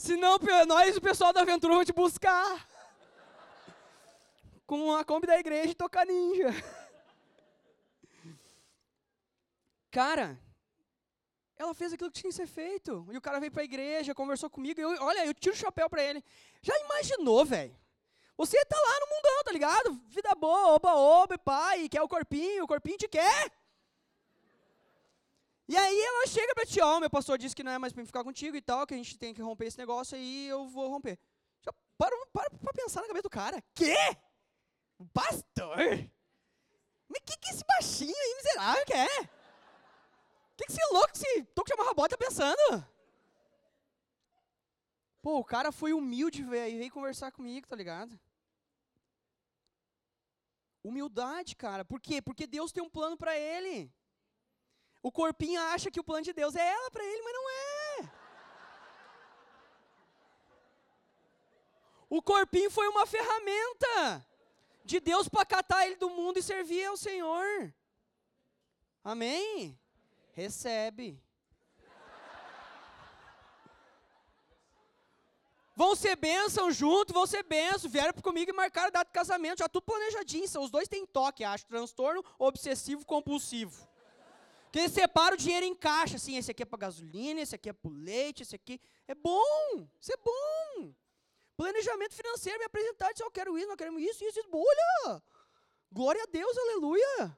[0.00, 2.66] Senão nós, o pessoal da aventura, vão te buscar.
[4.66, 6.48] Com a Kombi da igreja e tocar ninja.
[9.90, 10.40] Cara,
[11.58, 13.06] ela fez aquilo que tinha que ser feito.
[13.12, 14.80] E o cara veio para a igreja, conversou comigo.
[14.80, 16.24] E eu, olha, eu tiro o chapéu para ele.
[16.62, 17.76] Já imaginou, velho?
[18.38, 20.00] Você tá lá no mundão, tá ligado?
[20.06, 23.52] Vida boa, oba, oba, pai, quer o corpinho, o corpinho te quer.
[25.70, 27.92] E aí ela chega para ti, ó, oh, meu pastor disse que não é mais
[27.92, 30.66] para ficar contigo e tal, que a gente tem que romper esse negócio aí, eu
[30.66, 31.16] vou romper.
[31.64, 33.62] Já para, para pra pensar na cabeça do cara.
[33.72, 33.94] Quê?
[35.12, 35.76] Pastor?
[37.08, 38.84] Mas que que esse baixinho aí miserável
[40.56, 42.84] que, que você é louco, esse toco de amarra bota tá pensando?
[45.22, 48.18] Pô, o cara foi humilde, velho, e veio conversar comigo, tá ligado?
[50.82, 51.84] Humildade, cara.
[51.84, 52.20] Por quê?
[52.20, 53.88] Porque Deus tem um plano para ele.
[55.02, 57.80] O corpinho acha que o plano de Deus é ela para ele, mas não é.
[62.08, 64.26] O corpinho foi uma ferramenta
[64.84, 67.72] de Deus para catar ele do mundo e servir ao Senhor.
[69.02, 69.78] Amém?
[70.32, 71.22] Recebe.
[75.74, 77.88] Vão ser bênção junto, vão ser bênção.
[77.88, 80.44] Vieram comigo e marcaram a data de casamento, já tudo planejadinho.
[80.60, 81.64] Os dois têm toque, acho.
[81.64, 83.88] Transtorno obsessivo compulsivo.
[84.72, 87.68] Que eles separam o dinheiro em caixa, assim, esse aqui é para gasolina, esse aqui
[87.68, 88.80] é para leite, esse aqui.
[89.08, 90.94] É bom, isso é bom.
[91.56, 94.48] Planejamento financeiro, me apresentar, dizer, eu quero isso, não quero isso, isso, isso.
[94.52, 95.22] Olha!
[95.92, 97.36] Glória a Deus, aleluia!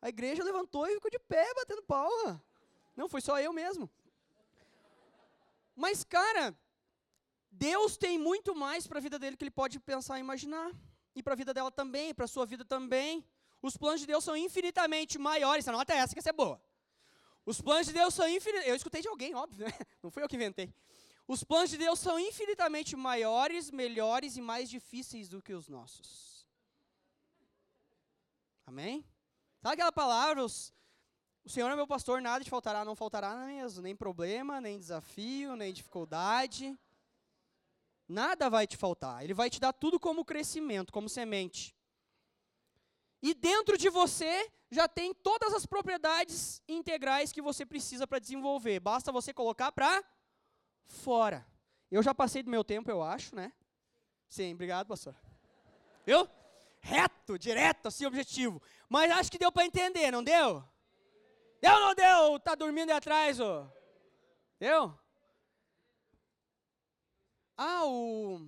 [0.00, 2.42] A igreja levantou e ficou de pé, batendo palma.
[2.96, 3.90] Não, foi só eu mesmo.
[5.76, 6.56] Mas, cara,
[7.50, 10.72] Deus tem muito mais para a vida dele que ele pode pensar e imaginar.
[11.14, 13.24] E para a vida dela também, para a sua vida também.
[13.68, 15.66] Os planos de Deus são infinitamente maiores.
[15.66, 16.60] Anota essa que essa é boa.
[17.46, 18.68] Os planos de Deus são infinitamente.
[18.68, 19.72] Eu escutei de alguém, óbvio, né?
[20.02, 20.70] Não fui eu que inventei.
[21.26, 26.46] Os planos de Deus são infinitamente maiores, melhores e mais difíceis do que os nossos.
[28.66, 29.02] Amém?
[29.62, 30.44] Sabe aquela palavra?
[30.44, 30.70] Os,
[31.42, 35.56] o Senhor é meu pastor, nada te faltará, não faltará mesmo, nem problema, nem desafio,
[35.56, 36.78] nem dificuldade.
[38.06, 39.24] Nada vai te faltar.
[39.24, 41.74] Ele vai te dar tudo como crescimento, como semente.
[43.24, 48.78] E dentro de você já tem todas as propriedades integrais que você precisa para desenvolver.
[48.80, 50.04] Basta você colocar para
[50.84, 51.46] fora.
[51.90, 53.50] Eu já passei do meu tempo, eu acho, né?
[54.28, 55.16] Sim, obrigado, pastor.
[56.04, 56.28] Viu?
[56.82, 58.60] Reto, direto, assim, objetivo.
[58.90, 60.62] Mas acho que deu para entender, não deu?
[61.62, 62.38] Deu ou não deu?
[62.40, 63.66] Tá dormindo aí atrás, ô?
[64.60, 64.94] Deu?
[67.56, 68.46] Ah, o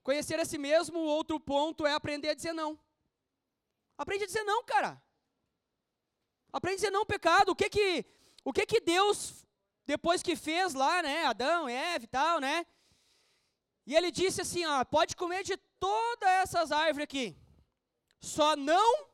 [0.00, 2.78] conhecer a si mesmo, o outro ponto é aprender a dizer não.
[3.98, 5.02] Aprende a dizer não, cara.
[6.52, 7.50] Aprende a dizer não pecado.
[7.50, 8.04] O que que,
[8.44, 9.46] o que que Deus,
[9.84, 12.66] depois que fez lá, né, Adão, Eva e tal, né?
[13.86, 17.36] E ele disse assim, ó, pode comer de todas essas árvores aqui,
[18.20, 19.08] só não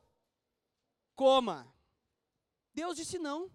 [1.14, 1.72] coma.
[2.72, 3.50] Deus disse não.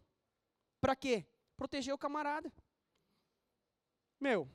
[0.79, 1.25] Para quê?
[1.55, 2.53] Proteger o camarada.
[4.19, 4.47] Meu,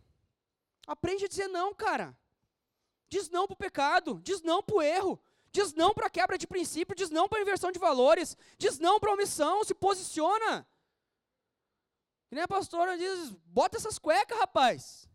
[0.87, 2.16] aprende a dizer não, cara.
[3.09, 5.20] Diz não para o pecado, diz não para o erro,
[5.53, 9.12] diz não para quebra de princípio, diz não para inversão de valores, diz não para
[9.12, 10.66] omissão, se posiciona.
[12.30, 15.09] E nem a pastora diz, bota essas cuecas, rapaz.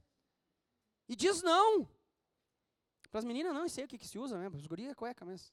[1.10, 1.90] E diz não.
[3.10, 4.50] Para as meninas, não, sei o que, que se usa, né?
[4.50, 5.52] Para os gurias, é cueca mesmo.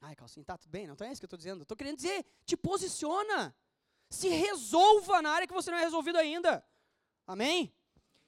[0.00, 1.62] Ai, calcinha, tá tudo bem, não então é isso que eu estou dizendo.
[1.62, 3.54] Estou querendo dizer, te posiciona.
[4.10, 6.64] Se resolva na área que você não é resolvido ainda.
[7.24, 7.72] Amém?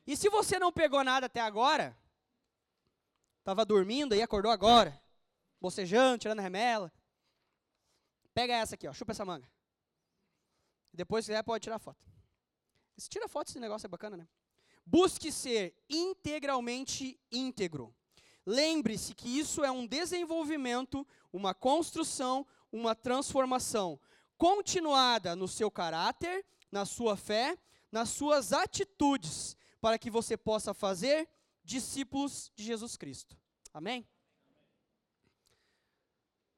[0.06, 1.98] E se você não pegou nada até agora,
[3.40, 5.02] estava dormindo e acordou agora,
[5.64, 6.92] bocejando, tirando remela,
[8.34, 9.50] pega essa aqui, ó, chupa essa manga.
[10.92, 12.04] Depois, se quiser, pode tirar foto.
[12.98, 14.28] Se tira foto, esse negócio é bacana, né?
[14.84, 17.94] Busque ser integralmente íntegro.
[18.44, 23.98] Lembre-se que isso é um desenvolvimento, uma construção, uma transformação
[24.36, 27.56] continuada no seu caráter, na sua fé,
[27.90, 31.26] nas suas atitudes, para que você possa fazer
[31.64, 33.34] discípulos de Jesus Cristo.
[33.72, 34.06] Amém?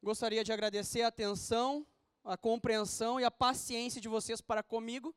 [0.06, 1.84] Gostaria de agradecer a atenção,
[2.22, 5.12] a compreensão e a paciência de vocês para comigo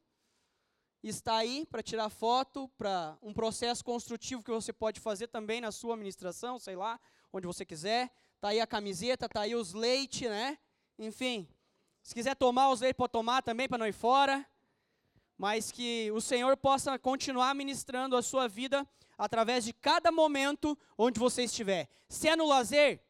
[1.04, 5.72] está aí para tirar foto, para um processo construtivo que você pode fazer também na
[5.72, 7.00] sua administração, sei lá,
[7.32, 8.12] onde você quiser.
[8.34, 10.58] Está aí a camiseta, está aí os leite, né?
[10.98, 11.48] Enfim,
[12.02, 14.44] se quiser tomar os leites, pode tomar também para não ir fora.
[15.38, 21.20] Mas que o Senhor possa continuar ministrando a sua vida através de cada momento onde
[21.20, 21.88] você estiver.
[22.08, 23.04] Se é no lazer,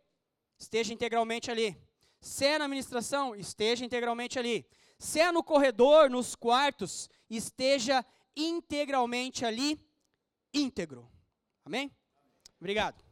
[0.60, 1.76] esteja integralmente ali.
[2.22, 4.68] Se é na administração, esteja integralmente ali.
[5.00, 8.06] Se é no corredor, nos quartos, esteja
[8.36, 9.80] integralmente ali,
[10.54, 11.10] íntegro.
[11.64, 11.92] Amém?
[12.60, 13.09] Obrigado.